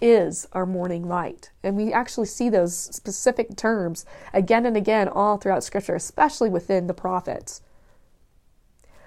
is 0.02 0.46
our 0.52 0.66
morning 0.66 1.08
light. 1.08 1.52
And 1.62 1.76
we 1.76 1.92
actually 1.92 2.26
see 2.26 2.50
those 2.50 2.76
specific 2.76 3.56
terms 3.56 4.04
again 4.34 4.66
and 4.66 4.76
again 4.76 5.08
all 5.08 5.38
throughout 5.38 5.62
Scripture, 5.62 5.94
especially 5.94 6.50
within 6.50 6.88
the 6.88 6.94
prophets. 6.94 7.62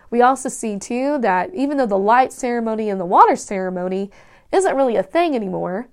We 0.10 0.22
also 0.22 0.48
see 0.48 0.80
too 0.80 1.20
that 1.20 1.54
even 1.54 1.78
though 1.78 1.86
the 1.86 1.98
light 1.98 2.32
ceremony 2.32 2.90
and 2.90 3.02
the 3.02 3.06
water 3.06 3.36
ceremony 3.36 4.12
isn't 4.52 4.76
really 4.76 4.96
a 4.96 5.04
thing 5.04 5.36
anymore, 5.36 5.90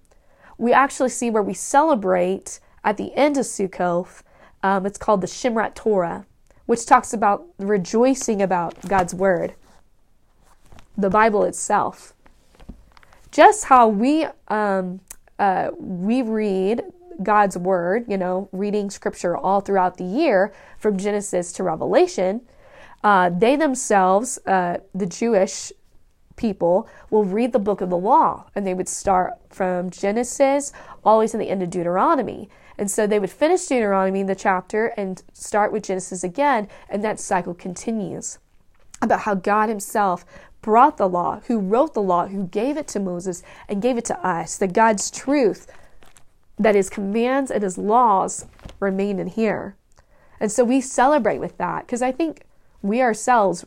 we 0.56 0.72
actually 0.72 1.10
see 1.10 1.28
where 1.28 1.42
we 1.42 1.54
celebrate 1.54 2.60
at 2.84 2.96
the 2.96 3.12
end 3.14 3.36
of 3.36 3.44
Sukkot. 3.44 4.22
Um, 4.66 4.86
it's 4.86 4.98
called 4.98 5.20
the 5.20 5.26
Simchat 5.26 5.74
Torah, 5.74 6.26
which 6.66 6.86
talks 6.86 7.12
about 7.12 7.46
rejoicing 7.58 8.42
about 8.42 8.80
God's 8.88 9.14
word, 9.14 9.54
the 10.96 11.10
Bible 11.10 11.44
itself. 11.44 12.14
Just 13.30 13.66
how 13.66 13.88
we 13.88 14.26
um, 14.48 15.00
uh, 15.38 15.70
we 15.78 16.22
read 16.22 16.82
God's 17.22 17.56
word, 17.56 18.06
you 18.08 18.16
know, 18.16 18.48
reading 18.52 18.90
scripture 18.90 19.36
all 19.36 19.60
throughout 19.60 19.98
the 19.98 20.04
year 20.04 20.52
from 20.78 20.96
Genesis 20.96 21.52
to 21.52 21.62
Revelation 21.62 22.40
uh, 23.06 23.30
they 23.30 23.54
themselves, 23.54 24.36
uh, 24.46 24.78
the 24.92 25.06
Jewish 25.06 25.72
people, 26.34 26.88
will 27.10 27.24
read 27.24 27.52
the 27.52 27.58
book 27.60 27.80
of 27.80 27.88
the 27.88 27.96
law 27.96 28.46
and 28.54 28.66
they 28.66 28.74
would 28.74 28.88
start 28.88 29.34
from 29.48 29.90
Genesis 29.90 30.72
always 31.04 31.30
to 31.30 31.38
the 31.38 31.48
end 31.48 31.62
of 31.62 31.70
Deuteronomy. 31.70 32.48
And 32.78 32.90
so 32.90 33.06
they 33.06 33.18
would 33.18 33.30
finish 33.30 33.66
Deuteronomy, 33.66 34.22
the 34.22 34.34
chapter, 34.34 34.88
and 34.96 35.22
start 35.32 35.72
with 35.72 35.84
Genesis 35.84 36.22
again, 36.22 36.68
and 36.88 37.02
that 37.02 37.20
cycle 37.20 37.54
continues 37.54 38.38
about 39.00 39.20
how 39.20 39.34
God 39.34 39.68
Himself 39.68 40.24
brought 40.60 40.96
the 40.96 41.08
law, 41.08 41.40
who 41.46 41.58
wrote 41.58 41.94
the 41.94 42.02
law, 42.02 42.26
who 42.26 42.46
gave 42.48 42.76
it 42.76 42.88
to 42.88 43.00
Moses 43.00 43.42
and 43.68 43.82
gave 43.82 43.96
it 43.96 44.04
to 44.06 44.26
us, 44.26 44.58
that 44.58 44.72
God's 44.72 45.10
truth, 45.10 45.72
that 46.58 46.74
His 46.74 46.90
commands 46.90 47.50
and 47.50 47.62
His 47.62 47.78
laws 47.78 48.46
remain 48.80 49.18
in 49.18 49.28
here. 49.28 49.76
And 50.40 50.52
so 50.52 50.64
we 50.64 50.80
celebrate 50.80 51.38
with 51.38 51.56
that 51.58 51.86
because 51.86 52.02
I 52.02 52.12
think 52.12 52.44
we 52.82 53.00
ourselves 53.00 53.64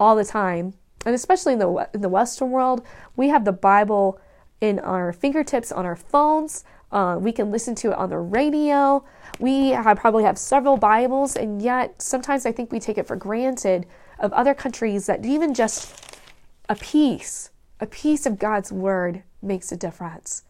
all 0.00 0.16
the 0.16 0.24
time, 0.24 0.74
and 1.04 1.14
especially 1.14 1.52
in 1.52 1.58
the 1.58 1.88
in 1.92 2.00
the 2.00 2.08
Western 2.08 2.50
world, 2.50 2.82
we 3.16 3.28
have 3.28 3.44
the 3.44 3.52
Bible 3.52 4.18
in 4.60 4.78
our 4.78 5.12
fingertips 5.12 5.70
on 5.70 5.84
our 5.84 5.96
phones. 5.96 6.64
Uh, 6.94 7.18
we 7.18 7.32
can 7.32 7.50
listen 7.50 7.74
to 7.74 7.90
it 7.90 7.98
on 7.98 8.08
the 8.08 8.18
radio. 8.18 9.04
We 9.40 9.70
have, 9.70 9.98
probably 9.98 10.22
have 10.22 10.38
several 10.38 10.76
Bibles, 10.76 11.34
and 11.34 11.60
yet 11.60 12.00
sometimes 12.00 12.46
I 12.46 12.52
think 12.52 12.70
we 12.70 12.78
take 12.78 12.98
it 12.98 13.06
for 13.08 13.16
granted 13.16 13.84
of 14.20 14.32
other 14.32 14.54
countries 14.54 15.06
that 15.06 15.26
even 15.26 15.54
just 15.54 16.20
a 16.68 16.76
piece, 16.76 17.50
a 17.80 17.86
piece 17.86 18.26
of 18.26 18.38
God's 18.38 18.70
Word 18.70 19.24
makes 19.42 19.72
a 19.72 19.76
difference. 19.76 20.44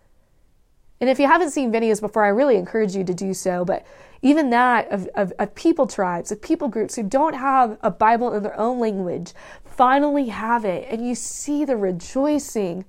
And 1.01 1.09
if 1.09 1.19
you 1.19 1.27
haven't 1.27 1.51
seen 1.51 1.73
videos 1.73 1.99
before, 1.99 2.25
I 2.25 2.29
really 2.29 2.57
encourage 2.57 2.95
you 2.95 3.05
to 3.05 3.15
do 3.15 3.33
so. 3.33 3.65
But 3.65 3.87
even 4.21 4.51
that 4.51 4.91
of, 4.93 5.09
of, 5.15 5.33
of, 5.39 5.55
people 5.55 5.87
tribes, 5.87 6.31
of 6.31 6.43
people 6.43 6.69
groups 6.69 6.95
who 6.95 7.03
don't 7.05 7.35
have 7.35 7.79
a 7.83 7.91
Bible 7.91 8.35
in 8.35 8.43
their 8.43 8.59
own 8.61 8.79
language, 8.79 9.33
finally 9.65 10.27
have 10.27 10.67
it. 10.67 10.87
And 10.91 11.07
you 11.07 11.15
see 11.15 11.65
the 11.65 11.77
rejoicing, 11.77 12.85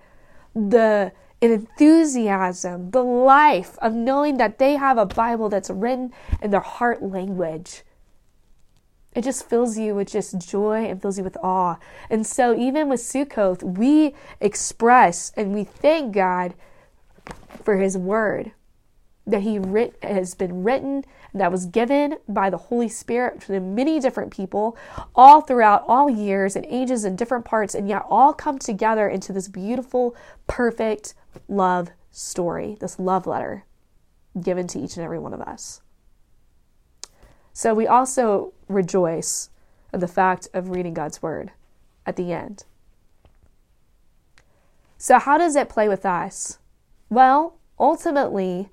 the 0.54 1.14
enthusiasm, 1.52 2.92
the 2.92 3.04
life 3.04 3.78
of 3.82 3.94
knowing 3.94 4.38
that 4.38 4.60
they 4.60 4.75
have 4.75 4.98
a 4.98 5.06
Bible 5.06 5.50
that's 5.50 5.70
written 5.70 6.14
in 6.42 6.52
their 6.52 6.60
heart 6.60 7.04
language. 7.04 7.84
It 9.14 9.24
just 9.24 9.48
fills 9.48 9.78
you 9.78 9.96
with 9.96 10.10
just 10.10 10.38
joy 10.40 10.86
and 10.86 11.02
fills 11.02 11.18
you 11.18 11.24
with 11.24 11.38
awe. 11.38 11.78
And 12.10 12.28
so, 12.28 12.54
even 12.58 12.90
with 12.90 13.00
Sukkoth, 13.00 13.64
we 13.64 14.14
express 14.42 15.32
and 15.38 15.54
we 15.54 15.64
thank 15.64 16.14
God 16.14 16.54
for 17.64 17.78
His 17.78 17.98
Word 17.98 18.52
that 19.25 19.42
He 19.42 19.58
writ- 19.58 19.98
has 20.04 20.36
been 20.36 20.64
written, 20.64 21.04
that 21.36 21.52
was 21.52 21.66
given 21.66 22.16
by 22.30 22.50
the 22.50 22.58
Holy 22.58 22.88
Spirit 22.88 23.42
to 23.42 23.60
many 23.60 24.00
different 24.00 24.32
people 24.32 24.78
all 25.14 25.42
throughout 25.42 25.84
all 25.88 26.10
years 26.10 26.56
and 26.56 26.66
ages 26.68 27.04
and 27.04 27.18
different 27.18 27.44
parts, 27.44 27.75
and 27.75 27.90
yet 27.90 28.04
all 28.10 28.34
come 28.34 28.58
together 28.58 29.10
into 29.10 29.34
this 29.34 29.50
beautiful, 29.50 30.16
perfect 30.48 31.14
love 31.48 31.89
story, 32.12 32.77
this 32.80 33.00
love 33.00 33.27
letter 33.27 33.65
given 34.42 34.68
to 34.68 34.80
each 34.80 34.98
and 34.98 35.06
every 35.06 35.20
one 35.20 35.34
of 35.34 35.42
us. 35.42 35.82
So 37.54 37.74
we 37.74 37.88
also 37.88 38.54
rejoice 38.68 39.50
of 39.94 40.01
the 40.01 40.08
fact 40.08 40.48
of 40.54 40.70
reading 40.70 40.94
God's 40.94 41.22
Word 41.22 41.51
at 42.06 42.15
the 42.18 42.34
end. 42.34 42.65
So, 44.98 45.20
how 45.20 45.38
does 45.38 45.56
it 45.56 45.70
play 45.70 45.88
with 45.88 46.06
us? 46.06 46.60
Well, 47.10 47.58
ultimately, 47.80 48.70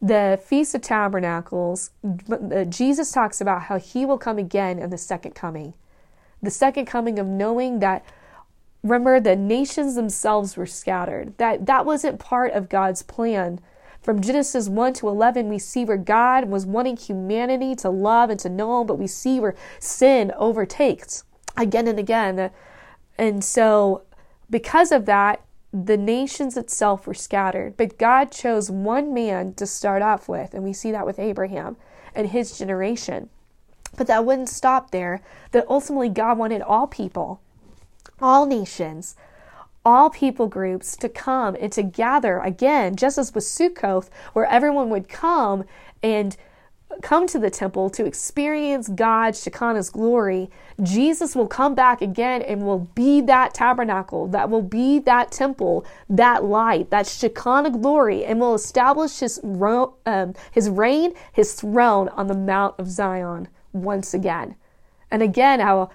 the 0.00 0.38
Feast 0.44 0.74
of 0.74 0.82
Tabernacles, 0.82 1.90
uh, 2.30 2.64
Jesus 2.64 3.10
talks 3.10 3.40
about 3.40 3.62
how 3.62 3.78
he 3.78 4.04
will 4.04 4.18
come 4.18 4.38
again 4.38 4.78
in 4.78 4.90
the 4.90 4.98
second 4.98 5.34
coming. 5.34 5.74
The 6.42 6.50
second 6.50 6.86
coming 6.86 7.18
of 7.18 7.26
knowing 7.26 7.78
that 7.78 8.04
remember 8.84 9.18
the 9.18 9.34
nations 9.34 9.94
themselves 9.94 10.56
were 10.56 10.66
scattered. 10.66 11.36
That 11.38 11.66
that 11.66 11.86
wasn't 11.86 12.20
part 12.20 12.52
of 12.52 12.68
God's 12.68 13.02
plan. 13.02 13.60
From 14.00 14.20
Genesis 14.20 14.68
1 14.68 14.92
to 14.94 15.08
11, 15.08 15.48
we 15.48 15.58
see 15.58 15.86
where 15.86 15.96
God 15.96 16.44
was 16.50 16.66
wanting 16.66 16.98
humanity 16.98 17.74
to 17.76 17.88
love 17.88 18.28
and 18.28 18.38
to 18.40 18.50
know 18.50 18.82
him, 18.82 18.86
but 18.86 18.98
we 18.98 19.06
see 19.06 19.40
where 19.40 19.54
sin 19.78 20.30
overtakes 20.36 21.24
again 21.56 21.88
and 21.88 21.98
again. 21.98 22.50
And 23.16 23.42
so, 23.42 24.02
because 24.50 24.92
of 24.92 25.06
that, 25.06 25.40
the 25.72 25.96
nations 25.96 26.58
itself 26.58 27.06
were 27.06 27.14
scattered, 27.14 27.78
but 27.78 27.98
God 27.98 28.30
chose 28.30 28.70
one 28.70 29.14
man 29.14 29.54
to 29.54 29.66
start 29.66 30.02
off 30.02 30.28
with, 30.28 30.52
and 30.52 30.62
we 30.62 30.74
see 30.74 30.92
that 30.92 31.06
with 31.06 31.18
Abraham 31.18 31.76
and 32.14 32.28
his 32.28 32.58
generation. 32.58 33.30
But 33.96 34.06
that 34.08 34.26
wouldn't 34.26 34.50
stop 34.50 34.90
there, 34.90 35.22
that 35.52 35.66
ultimately 35.68 36.10
God 36.10 36.36
wanted 36.36 36.60
all 36.60 36.86
people, 36.86 37.40
all 38.20 38.46
nations, 38.46 39.16
all 39.84 40.10
people 40.10 40.46
groups 40.46 40.96
to 40.96 41.08
come 41.08 41.56
and 41.60 41.70
to 41.72 41.82
gather 41.82 42.38
again, 42.38 42.96
just 42.96 43.18
as 43.18 43.34
with 43.34 43.44
Sukkoth, 43.44 44.08
where 44.32 44.46
everyone 44.46 44.90
would 44.90 45.08
come 45.08 45.64
and 46.02 46.36
come 47.02 47.26
to 47.26 47.38
the 47.38 47.50
temple 47.50 47.90
to 47.90 48.04
experience 48.04 48.88
God's 48.88 49.42
Shekinah's 49.42 49.90
glory, 49.90 50.50
Jesus 50.82 51.34
will 51.34 51.46
come 51.46 51.74
back 51.74 52.00
again 52.00 52.42
and 52.42 52.62
will 52.62 52.90
be 52.94 53.20
that 53.22 53.54
tabernacle, 53.54 54.28
that 54.28 54.48
will 54.48 54.62
be 54.62 54.98
that 55.00 55.32
temple, 55.32 55.84
that 56.08 56.44
light, 56.44 56.90
that 56.90 57.06
Shekinah 57.06 57.70
glory, 57.70 58.24
and 58.24 58.40
will 58.40 58.54
establish 58.54 59.18
his, 59.18 59.40
um, 59.42 60.34
his 60.52 60.70
reign, 60.70 61.12
his 61.32 61.54
throne 61.54 62.08
on 62.10 62.26
the 62.26 62.36
Mount 62.36 62.74
of 62.78 62.88
Zion 62.88 63.48
once 63.72 64.14
again. 64.14 64.56
And 65.10 65.22
again, 65.22 65.60
how 65.60 65.90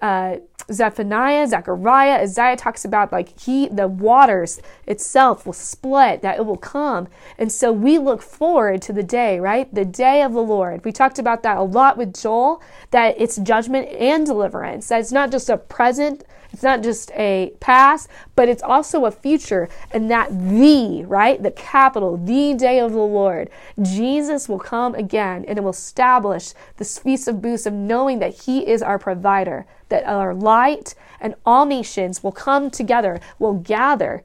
uh, 0.00 0.36
Zephaniah, 0.70 1.46
Zechariah, 1.48 2.20
Isaiah 2.22 2.56
talks 2.56 2.84
about 2.84 3.12
like 3.12 3.38
he, 3.40 3.68
the 3.68 3.88
waters 3.88 4.60
itself 4.86 5.46
will 5.46 5.52
split, 5.52 6.22
that 6.22 6.38
it 6.38 6.46
will 6.46 6.56
come. 6.56 7.08
And 7.38 7.50
so 7.50 7.72
we 7.72 7.98
look 7.98 8.22
forward 8.22 8.82
to 8.82 8.92
the 8.92 9.02
day, 9.02 9.40
right? 9.40 9.72
The 9.74 9.84
day 9.84 10.22
of 10.22 10.32
the 10.32 10.42
Lord. 10.42 10.84
We 10.84 10.92
talked 10.92 11.18
about 11.18 11.42
that 11.42 11.56
a 11.56 11.62
lot 11.62 11.96
with 11.96 12.14
Joel, 12.14 12.62
that 12.90 13.20
it's 13.20 13.36
judgment 13.38 13.88
and 13.88 14.24
deliverance. 14.26 14.88
That 14.88 15.00
it's 15.00 15.12
not 15.12 15.30
just 15.30 15.50
a 15.50 15.56
present 15.56 16.24
It's 16.52 16.62
not 16.62 16.82
just 16.82 17.10
a 17.12 17.52
past, 17.60 18.08
but 18.36 18.48
it's 18.48 18.62
also 18.62 19.06
a 19.06 19.10
future. 19.10 19.68
And 19.90 20.10
that 20.10 20.30
the, 20.30 21.04
right? 21.04 21.42
The 21.42 21.50
capital, 21.50 22.16
the 22.16 22.54
day 22.54 22.78
of 22.78 22.92
the 22.92 22.98
Lord, 22.98 23.48
Jesus 23.80 24.48
will 24.48 24.58
come 24.58 24.94
again 24.94 25.44
and 25.48 25.58
it 25.58 25.62
will 25.62 25.70
establish 25.70 26.52
this 26.76 26.98
feast 26.98 27.26
of 27.26 27.40
booths 27.40 27.66
of 27.66 27.72
knowing 27.72 28.18
that 28.18 28.42
He 28.42 28.66
is 28.68 28.82
our 28.82 28.98
provider, 28.98 29.66
that 29.88 30.04
our 30.04 30.34
light 30.34 30.94
and 31.20 31.34
all 31.46 31.64
nations 31.64 32.22
will 32.22 32.32
come 32.32 32.70
together, 32.70 33.20
will 33.38 33.54
gather 33.54 34.22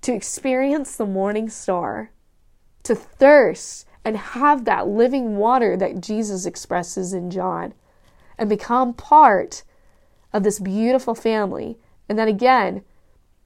to 0.00 0.12
experience 0.12 0.96
the 0.96 1.06
morning 1.06 1.48
star, 1.48 2.10
to 2.82 2.94
thirst 2.94 3.86
and 4.04 4.16
have 4.16 4.64
that 4.64 4.88
living 4.88 5.36
water 5.36 5.76
that 5.76 6.00
Jesus 6.00 6.44
expresses 6.44 7.12
in 7.12 7.30
John 7.30 7.72
and 8.36 8.48
become 8.48 8.92
part 8.92 9.62
of 10.32 10.42
this 10.42 10.58
beautiful 10.58 11.14
family. 11.14 11.78
And 12.08 12.18
that 12.18 12.28
again, 12.28 12.82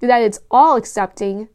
that 0.01 0.23
it's 0.23 0.41
all 0.51 0.77
accepting 0.77 1.49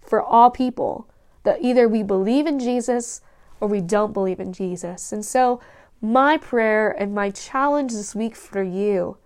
for 0.00 0.22
all 0.22 0.50
people, 0.50 1.08
that 1.44 1.62
either 1.62 1.88
we 1.88 2.02
believe 2.02 2.46
in 2.46 2.58
Jesus 2.58 3.20
or 3.60 3.68
we 3.68 3.80
don't 3.80 4.12
believe 4.12 4.40
in 4.40 4.52
Jesus. 4.52 5.12
And 5.12 5.24
so, 5.24 5.60
my 6.00 6.38
prayer 6.38 6.90
and 6.90 7.14
my 7.14 7.30
challenge 7.30 7.92
this 7.92 8.14
week 8.14 8.34
for 8.34 8.62
you 8.62 9.18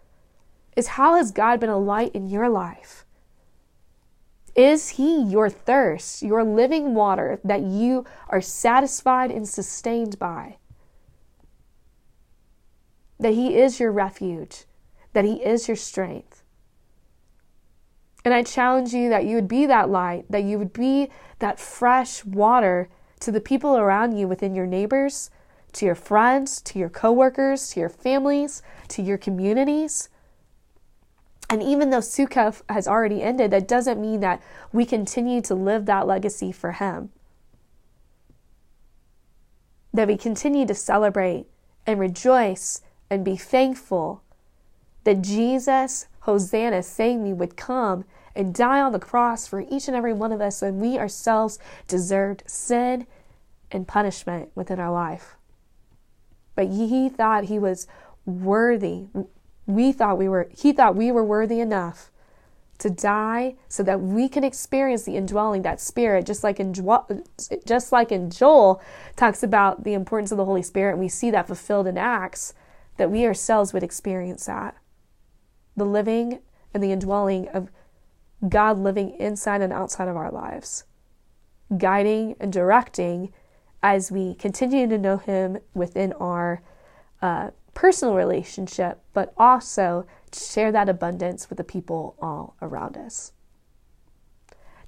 is 0.76 0.88
how 0.88 1.14
has 1.14 1.30
God 1.30 1.60
been 1.60 1.70
a 1.70 1.78
light 1.78 2.12
in 2.14 2.28
your 2.28 2.48
life? 2.48 3.04
Is 4.56 4.90
He 4.90 5.22
your 5.22 5.48
thirst, 5.48 6.22
your 6.22 6.44
living 6.44 6.94
water 6.94 7.40
that 7.44 7.62
you 7.62 8.04
are 8.28 8.40
satisfied 8.40 9.30
and 9.30 9.48
sustained 9.48 10.18
by? 10.18 10.58
That 13.18 13.34
He 13.34 13.56
is 13.56 13.80
your 13.80 13.92
refuge, 13.92 14.64
that 15.14 15.24
He 15.24 15.42
is 15.42 15.66
your 15.66 15.76
strength. 15.76 16.42
And 18.24 18.32
I 18.32 18.42
challenge 18.42 18.92
you 18.92 19.08
that 19.10 19.24
you 19.24 19.36
would 19.36 19.48
be 19.48 19.66
that 19.66 19.90
light, 19.90 20.24
that 20.30 20.44
you 20.44 20.58
would 20.58 20.72
be 20.72 21.10
that 21.40 21.60
fresh 21.60 22.24
water 22.24 22.88
to 23.20 23.30
the 23.30 23.40
people 23.40 23.76
around 23.76 24.16
you 24.16 24.26
within 24.28 24.54
your 24.54 24.66
neighbors, 24.66 25.30
to 25.72 25.86
your 25.86 25.94
friends, 25.94 26.60
to 26.62 26.78
your 26.78 26.88
coworkers, 26.88 27.70
to 27.70 27.80
your 27.80 27.88
families, 27.88 28.62
to 28.88 29.02
your 29.02 29.18
communities. 29.18 30.08
And 31.50 31.62
even 31.62 31.90
though 31.90 31.98
Sukkot 31.98 32.62
has 32.68 32.88
already 32.88 33.22
ended, 33.22 33.50
that 33.50 33.68
doesn't 33.68 34.00
mean 34.00 34.20
that 34.20 34.42
we 34.72 34.86
continue 34.86 35.40
to 35.42 35.54
live 35.54 35.86
that 35.86 36.06
legacy 36.06 36.50
for 36.50 36.72
Him. 36.72 37.10
That 39.92 40.08
we 40.08 40.16
continue 40.16 40.66
to 40.66 40.74
celebrate 40.74 41.46
and 41.86 42.00
rejoice 42.00 42.80
and 43.10 43.24
be 43.24 43.36
thankful 43.36 44.23
that 45.04 45.22
Jesus, 45.22 46.06
Hosanna, 46.20 46.82
saying 46.82 47.22
me, 47.22 47.32
would 47.32 47.56
come 47.56 48.04
and 48.34 48.54
die 48.54 48.80
on 48.80 48.92
the 48.92 48.98
cross 48.98 49.46
for 49.46 49.64
each 49.70 49.86
and 49.86 49.96
every 49.96 50.12
one 50.12 50.32
of 50.32 50.40
us 50.40 50.62
when 50.62 50.80
we 50.80 50.98
ourselves 50.98 51.58
deserved 51.86 52.42
sin 52.46 53.06
and 53.70 53.86
punishment 53.86 54.50
within 54.54 54.80
our 54.80 54.92
life. 54.92 55.36
But 56.54 56.68
he 56.68 57.08
thought 57.08 57.44
he 57.44 57.58
was 57.58 57.86
worthy. 58.24 59.06
We 59.66 59.92
thought 59.92 60.18
we 60.18 60.28
were 60.28 60.48
he 60.56 60.72
thought 60.72 60.96
we 60.96 61.10
were 61.10 61.24
worthy 61.24 61.60
enough 61.60 62.10
to 62.78 62.90
die 62.90 63.54
so 63.68 63.82
that 63.82 64.00
we 64.00 64.28
can 64.28 64.44
experience 64.44 65.04
the 65.04 65.16
indwelling 65.16 65.62
that 65.62 65.80
spirit. 65.80 66.26
Just 66.26 66.44
like 66.44 66.60
in 66.60 66.74
just 67.66 67.92
like 67.92 68.12
in 68.12 68.30
Joel 68.30 68.82
talks 69.16 69.42
about 69.42 69.84
the 69.84 69.94
importance 69.94 70.32
of 70.32 70.38
the 70.38 70.44
Holy 70.44 70.62
Spirit 70.62 70.92
and 70.92 71.00
we 71.00 71.08
see 71.08 71.30
that 71.30 71.46
fulfilled 71.46 71.86
in 71.86 71.98
Acts 71.98 72.54
that 72.96 73.10
we 73.10 73.26
ourselves 73.26 73.72
would 73.72 73.82
experience 73.82 74.46
that 74.46 74.76
the 75.76 75.84
living 75.84 76.40
and 76.72 76.82
the 76.82 76.92
indwelling 76.92 77.48
of 77.48 77.70
God 78.48 78.78
living 78.78 79.10
inside 79.18 79.62
and 79.62 79.72
outside 79.72 80.08
of 80.08 80.16
our 80.16 80.30
lives 80.30 80.84
guiding 81.78 82.36
and 82.40 82.52
directing 82.52 83.32
as 83.82 84.10
we 84.10 84.34
continue 84.34 84.88
to 84.88 84.98
know 84.98 85.16
him 85.16 85.58
within 85.74 86.12
our 86.14 86.62
uh, 87.20 87.50
personal 87.74 88.14
relationship, 88.14 89.00
but 89.12 89.32
also 89.36 90.06
to 90.30 90.40
share 90.40 90.72
that 90.72 90.88
abundance 90.88 91.48
with 91.48 91.58
the 91.58 91.64
people 91.64 92.16
all 92.20 92.56
around 92.62 92.96
us. 92.96 93.32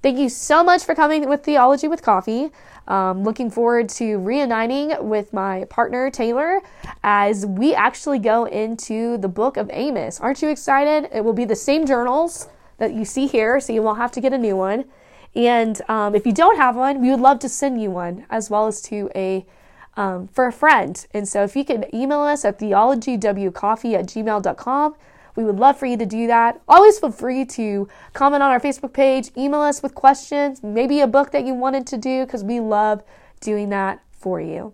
Thank 0.07 0.21
you 0.21 0.29
so 0.29 0.63
much 0.63 0.85
for 0.85 0.95
coming 0.95 1.29
with 1.29 1.43
Theology 1.43 1.89
with 1.89 2.01
Coffee. 2.01 2.53
Um, 2.87 3.25
looking 3.25 3.51
forward 3.51 3.89
to 3.89 4.19
reuniting 4.19 4.95
with 5.01 5.33
my 5.33 5.65
partner 5.65 6.13
Taylor 6.13 6.61
as 7.03 7.45
we 7.45 7.75
actually 7.75 8.21
go 8.21 8.45
into 8.45 9.19
the 9.19 9.27
book 9.27 9.57
of 9.57 9.69
Amos. 9.73 10.21
Aren't 10.21 10.43
you 10.43 10.49
excited? 10.49 11.09
It 11.13 11.25
will 11.25 11.33
be 11.33 11.45
the 11.45 11.57
same 11.57 11.87
journals 11.87 12.47
that 12.79 12.95
you 12.95 13.05
see 13.05 13.27
here, 13.27 13.59
so 13.59 13.73
you 13.73 13.83
won't 13.83 13.99
have 13.99 14.13
to 14.13 14.21
get 14.21 14.33
a 14.33 14.39
new 14.39 14.55
one. 14.55 14.85
And 15.35 15.83
um, 15.89 16.15
if 16.15 16.25
you 16.25 16.33
don't 16.33 16.57
have 16.57 16.77
one, 16.77 17.03
we 17.03 17.11
would 17.11 17.19
love 17.19 17.41
to 17.41 17.49
send 17.49 17.83
you 17.83 17.91
one, 17.91 18.27
as 18.31 18.49
well 18.49 18.69
as 18.69 18.81
to 18.83 19.11
a 19.17 19.45
um, 19.97 20.29
for 20.29 20.47
a 20.47 20.53
friend. 20.53 21.05
And 21.15 21.27
so 21.27 21.43
if 21.43 21.57
you 21.57 21.65
can 21.65 21.85
email 21.93 22.21
us 22.21 22.45
at 22.45 22.61
theologywcoffee 22.61 23.95
at 23.95 24.07
gmail.com, 24.07 24.95
we 25.37 25.45
would 25.45 25.59
love 25.59 25.79
for 25.79 25.87
you 25.87 25.97
to 25.99 26.07
do 26.07 26.27
that. 26.27 26.61
Always 26.67 26.99
feel 26.99 27.13
free 27.13 27.45
to 27.45 27.89
comment 28.15 28.43
on 28.43 28.51
our 28.51 28.61
Facebook 28.61 28.93
page, 28.93 29.31
email 29.37 29.61
us 29.61 29.83
with 29.83 29.95
questions, 29.95 30.63
maybe 30.63 31.01
a 31.01 31.07
book 31.07 31.31
that 31.33 31.47
you 31.47 31.55
wanted 31.55 31.87
to 31.89 31.99
do, 31.99 32.25
because 32.25 32.43
we 32.43 32.59
love 32.59 33.03
doing 33.41 33.69
that 33.69 34.03
for 34.11 34.41
you. 34.41 34.73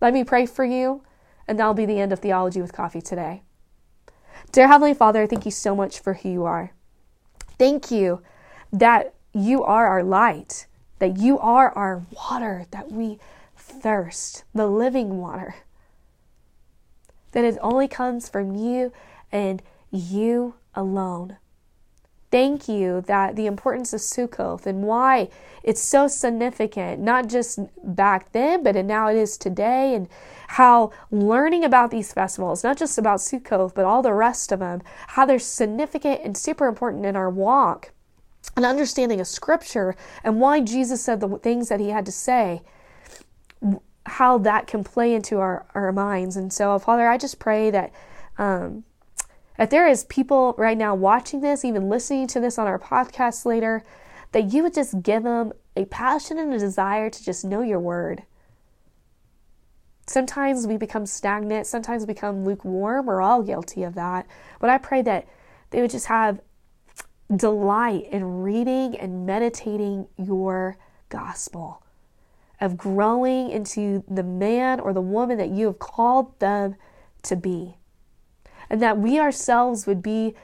Let 0.00 0.12
me 0.12 0.22
pray 0.22 0.46
for 0.46 0.64
you, 0.64 1.02
and 1.48 1.58
that'll 1.58 1.74
be 1.74 1.86
the 1.86 1.98
end 1.98 2.12
of 2.12 2.18
Theology 2.18 2.60
with 2.60 2.72
Coffee 2.72 3.00
today. 3.00 3.42
Dear 4.52 4.68
Heavenly 4.68 4.94
Father, 4.94 5.26
thank 5.26 5.44
you 5.44 5.50
so 5.50 5.74
much 5.74 5.98
for 5.98 6.14
who 6.14 6.28
you 6.28 6.44
are. 6.44 6.72
Thank 7.58 7.90
you 7.90 8.20
that 8.72 9.14
you 9.32 9.62
are 9.62 9.86
our 9.86 10.02
light, 10.02 10.66
that 10.98 11.16
you 11.16 11.38
are 11.38 11.70
our 11.70 12.02
water, 12.12 12.66
that 12.70 12.92
we 12.92 13.18
thirst, 13.56 14.44
the 14.54 14.66
living 14.66 15.18
water. 15.18 15.54
That 17.32 17.44
it 17.44 17.56
only 17.62 17.88
comes 17.88 18.28
from 18.28 18.54
you 18.54 18.92
and 19.30 19.62
you 19.92 20.54
alone. 20.74 21.36
Thank 22.30 22.66
you 22.66 23.02
that 23.02 23.36
the 23.36 23.44
importance 23.44 23.92
of 23.92 24.00
Sukkoth 24.00 24.64
and 24.64 24.84
why 24.84 25.28
it's 25.62 25.82
so 25.82 26.08
significant, 26.08 27.02
not 27.02 27.28
just 27.28 27.58
back 27.84 28.32
then, 28.32 28.62
but 28.62 28.74
now 28.74 29.08
it 29.08 29.16
is 29.16 29.36
today, 29.36 29.94
and 29.94 30.08
how 30.48 30.92
learning 31.10 31.62
about 31.62 31.90
these 31.90 32.14
festivals, 32.14 32.64
not 32.64 32.78
just 32.78 32.96
about 32.96 33.18
Sukkoth, 33.18 33.74
but 33.74 33.84
all 33.84 34.00
the 34.00 34.14
rest 34.14 34.50
of 34.50 34.60
them, 34.60 34.80
how 35.08 35.26
they're 35.26 35.38
significant 35.38 36.22
and 36.24 36.34
super 36.34 36.66
important 36.66 37.04
in 37.04 37.16
our 37.16 37.28
walk, 37.28 37.92
an 38.56 38.64
understanding 38.64 39.20
of 39.20 39.26
Scripture, 39.26 39.94
and 40.24 40.40
why 40.40 40.60
Jesus 40.60 41.04
said 41.04 41.20
the 41.20 41.38
things 41.38 41.68
that 41.68 41.80
he 41.80 41.90
had 41.90 42.06
to 42.06 42.12
say 42.12 42.62
how 44.06 44.38
that 44.38 44.66
can 44.66 44.82
play 44.82 45.14
into 45.14 45.38
our, 45.38 45.66
our 45.74 45.92
minds. 45.92 46.36
And 46.36 46.52
so, 46.52 46.78
Father, 46.78 47.08
I 47.08 47.18
just 47.18 47.38
pray 47.38 47.70
that 47.70 47.92
um, 48.38 48.84
if 49.62 49.70
there 49.70 49.86
is 49.86 50.04
people 50.04 50.54
right 50.58 50.76
now 50.76 50.94
watching 50.94 51.40
this, 51.40 51.64
even 51.64 51.88
listening 51.88 52.26
to 52.28 52.40
this 52.40 52.58
on 52.58 52.66
our 52.66 52.78
podcast 52.78 53.44
later, 53.44 53.84
that 54.32 54.52
you 54.52 54.62
would 54.62 54.74
just 54.74 55.02
give 55.02 55.22
them 55.22 55.52
a 55.76 55.84
passion 55.86 56.38
and 56.38 56.52
a 56.52 56.58
desire 56.58 57.10
to 57.10 57.24
just 57.24 57.44
know 57.44 57.62
your 57.62 57.80
word. 57.80 58.24
Sometimes 60.06 60.66
we 60.66 60.76
become 60.76 61.06
stagnant, 61.06 61.66
sometimes 61.66 62.02
we 62.02 62.06
become 62.06 62.44
lukewarm. 62.44 63.06
We're 63.06 63.22
all 63.22 63.42
guilty 63.42 63.84
of 63.84 63.94
that. 63.94 64.26
But 64.58 64.70
I 64.70 64.78
pray 64.78 65.00
that 65.02 65.26
they 65.70 65.80
would 65.80 65.90
just 65.90 66.06
have 66.06 66.40
delight 67.34 68.08
in 68.10 68.42
reading 68.42 68.96
and 68.96 69.24
meditating 69.24 70.08
your 70.16 70.76
gospel 71.08 71.82
of 72.60 72.76
growing 72.76 73.50
into 73.50 74.04
the 74.08 74.22
man 74.22 74.80
or 74.80 74.92
the 74.92 75.00
woman 75.00 75.38
that 75.38 75.50
you 75.50 75.66
have 75.66 75.78
called 75.78 76.38
them 76.40 76.76
to 77.22 77.36
be. 77.36 77.76
And 78.72 78.82
that 78.82 78.98
we 78.98 79.20
ourselves 79.20 79.86
would 79.86 80.02
be 80.02 80.34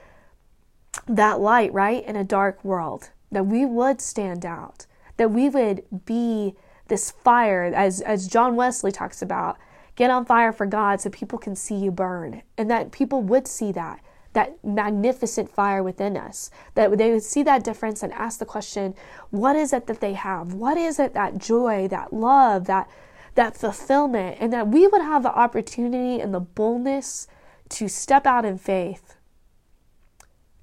that 1.08 1.40
light, 1.40 1.72
right, 1.72 2.04
in 2.04 2.14
a 2.14 2.22
dark 2.22 2.62
world. 2.62 3.10
That 3.32 3.46
we 3.46 3.64
would 3.64 4.00
stand 4.00 4.44
out. 4.44 4.86
That 5.16 5.30
we 5.30 5.48
would 5.48 5.82
be 6.04 6.54
this 6.88 7.10
fire, 7.10 7.64
as, 7.64 8.02
as 8.02 8.28
John 8.28 8.54
Wesley 8.54 8.92
talks 8.92 9.22
about, 9.22 9.56
get 9.96 10.10
on 10.10 10.26
fire 10.26 10.52
for 10.52 10.66
God 10.66 11.00
so 11.00 11.10
people 11.10 11.38
can 11.38 11.56
see 11.56 11.74
you 11.74 11.90
burn. 11.90 12.42
And 12.56 12.70
that 12.70 12.92
people 12.92 13.22
would 13.22 13.48
see 13.48 13.72
that 13.72 14.00
that 14.34 14.62
magnificent 14.62 15.50
fire 15.50 15.82
within 15.82 16.16
us, 16.16 16.50
that 16.74 16.96
they 16.98 17.10
would 17.10 17.22
see 17.22 17.42
that 17.42 17.64
difference 17.64 18.02
and 18.02 18.12
ask 18.12 18.38
the 18.38 18.44
question, 18.44 18.94
what 19.30 19.56
is 19.56 19.72
it 19.72 19.86
that 19.86 20.00
they 20.00 20.12
have? 20.12 20.52
What 20.52 20.76
is 20.76 21.00
it 21.00 21.14
that 21.14 21.38
joy, 21.38 21.88
that 21.88 22.12
love, 22.12 22.66
that 22.66 22.88
that 23.34 23.56
fulfillment, 23.56 24.36
and 24.38 24.52
that 24.52 24.68
we 24.68 24.86
would 24.86 25.00
have 25.00 25.22
the 25.22 25.34
opportunity 25.34 26.20
and 26.20 26.34
the 26.34 26.40
boldness 26.40 27.26
to 27.70 27.88
step 27.88 28.26
out 28.26 28.44
in 28.44 28.58
faith 28.58 29.16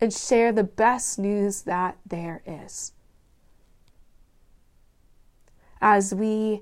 and 0.01 0.13
share 0.13 0.51
the 0.51 0.63
best 0.63 1.17
news 1.17 1.61
that 1.63 1.97
there 2.05 2.41
is. 2.45 2.93
As 5.81 6.13
we 6.13 6.61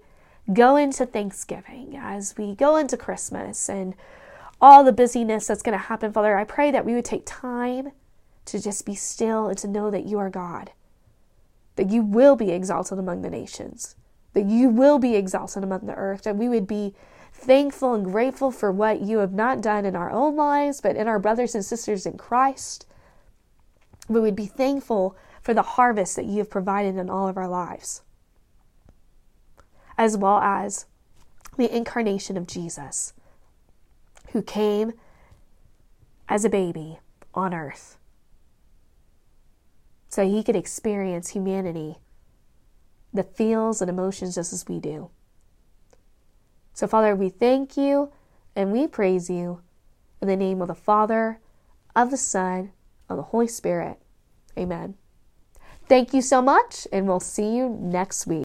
go 0.52 0.76
into 0.76 1.06
Thanksgiving, 1.06 1.96
as 1.98 2.36
we 2.38 2.56
go 2.56 2.76
into 2.76 2.98
Christmas, 2.98 3.70
and 3.70 3.96
all 4.60 4.84
the 4.84 4.92
busyness 4.92 5.48
that's 5.48 5.62
going 5.62 5.78
to 5.78 5.86
happen, 5.86 6.12
Father, 6.12 6.38
I 6.38 6.44
pray 6.44 6.72
that 6.72 6.86
we 6.86 6.94
would 6.94 7.06
take 7.06 7.24
time 7.26 7.92
to 8.46 8.62
just 8.62 8.86
be 8.86 8.96
still 8.96 9.48
and 9.48 9.58
to 9.58 9.68
know 9.68 9.90
that 9.90 10.06
you 10.06 10.20
are 10.20 10.30
God, 10.30 10.72
that 11.76 11.90
you 11.90 12.02
will 12.02 12.36
be 12.36 12.52
exalted 12.52 13.00
among 13.00 13.22
the 13.22 13.30
nations, 13.30 13.96
that 14.34 14.46
you 14.46 14.70
will 14.70 15.00
be 15.00 15.16
exalted 15.16 15.64
among 15.64 15.86
the 15.86 15.96
earth, 15.96 16.24
that 16.24 16.38
we 16.38 16.50
would 16.50 16.68
be 16.68 16.94
thankful 17.44 17.94
and 17.94 18.06
grateful 18.06 18.52
for 18.52 18.72
what 18.72 19.02
you 19.02 19.20
have 19.20 19.34
not 19.34 19.62
done 19.62 19.86
in 19.86 19.96
our 19.96 20.12
own 20.12 20.36
lives, 20.36 20.82
but 20.82 20.96
in 20.96 21.08
our 21.08 21.20
brothers 21.20 21.56
and 21.56 21.64
sisters 21.64 22.06
in 22.06 22.18
Christ. 22.18 22.86
We 24.08 24.20
would 24.20 24.36
be 24.36 24.46
thankful 24.46 25.16
for 25.42 25.54
the 25.54 25.62
harvest 25.62 26.16
that 26.16 26.26
you 26.26 26.38
have 26.40 26.50
provided 26.50 26.96
in 26.96 27.10
all 27.10 27.28
of 27.28 27.38
our 27.38 27.48
lives, 27.48 28.02
as 29.98 30.18
well 30.18 30.40
as 30.40 30.86
the 31.58 31.76
incarnation 31.76 32.38
of 32.38 32.48
Jesus, 32.48 33.14
who 34.32 34.42
came 34.42 34.94
as 36.30 36.46
a 36.46 36.50
baby 36.50 37.00
on 37.34 37.54
earth 37.54 37.98
so 40.14 40.24
he 40.24 40.44
could 40.44 40.56
experience 40.56 41.30
humanity, 41.30 41.96
the 43.12 43.24
feels 43.24 43.82
and 43.82 43.90
emotions 43.90 44.36
just 44.36 44.54
as 44.54 44.64
we 44.68 44.80
do. 44.80 45.10
So, 46.74 46.88
Father, 46.88 47.16
we 47.16 47.30
thank 47.30 47.78
you 47.78 48.12
and 48.56 48.72
we 48.72 48.88
praise 48.88 49.30
you 49.30 49.62
in 50.22 50.28
the 50.28 50.36
name 50.36 50.62
of 50.62 50.68
the 50.68 50.76
Father, 50.76 51.40
of 51.96 52.12
the 52.12 52.18
Son, 52.18 52.72
of 53.08 53.18
the 53.18 53.24
Holy 53.24 53.48
Spirit. 53.48 54.00
Amen. 54.58 54.96
Thank 55.88 56.14
you 56.14 56.22
so 56.22 56.42
much, 56.42 56.88
and 56.92 57.08
we'll 57.08 57.20
see 57.20 57.56
you 57.56 57.70
next 57.70 58.26
week. 58.26 58.42